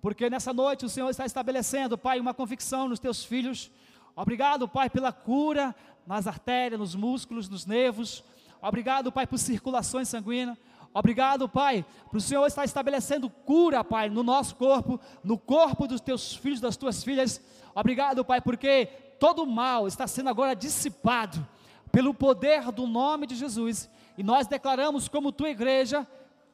[0.00, 3.70] porque nessa noite o Senhor está estabelecendo, Pai, uma convicção nos teus filhos.
[4.16, 5.74] Obrigado, Pai, pela cura
[6.06, 8.24] nas artérias, nos músculos, nos nervos.
[8.62, 10.56] Obrigado, Pai, por circulações sanguíneas.
[10.92, 16.00] Obrigado, Pai, para o Senhor estar estabelecendo cura, Pai, no nosso corpo, no corpo dos
[16.00, 17.40] teus filhos, das tuas filhas.
[17.74, 18.86] Obrigado, Pai, porque
[19.20, 21.46] todo mal está sendo agora dissipado
[21.92, 23.88] pelo poder do nome de Jesus.
[24.16, 26.06] E nós declaramos, como tua igreja,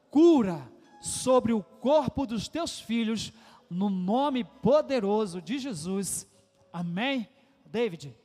[0.09, 3.31] cura sobre o corpo dos teus filhos,
[3.69, 6.27] no nome poderoso de Jesus.
[6.71, 7.27] Amém.
[7.65, 8.15] David.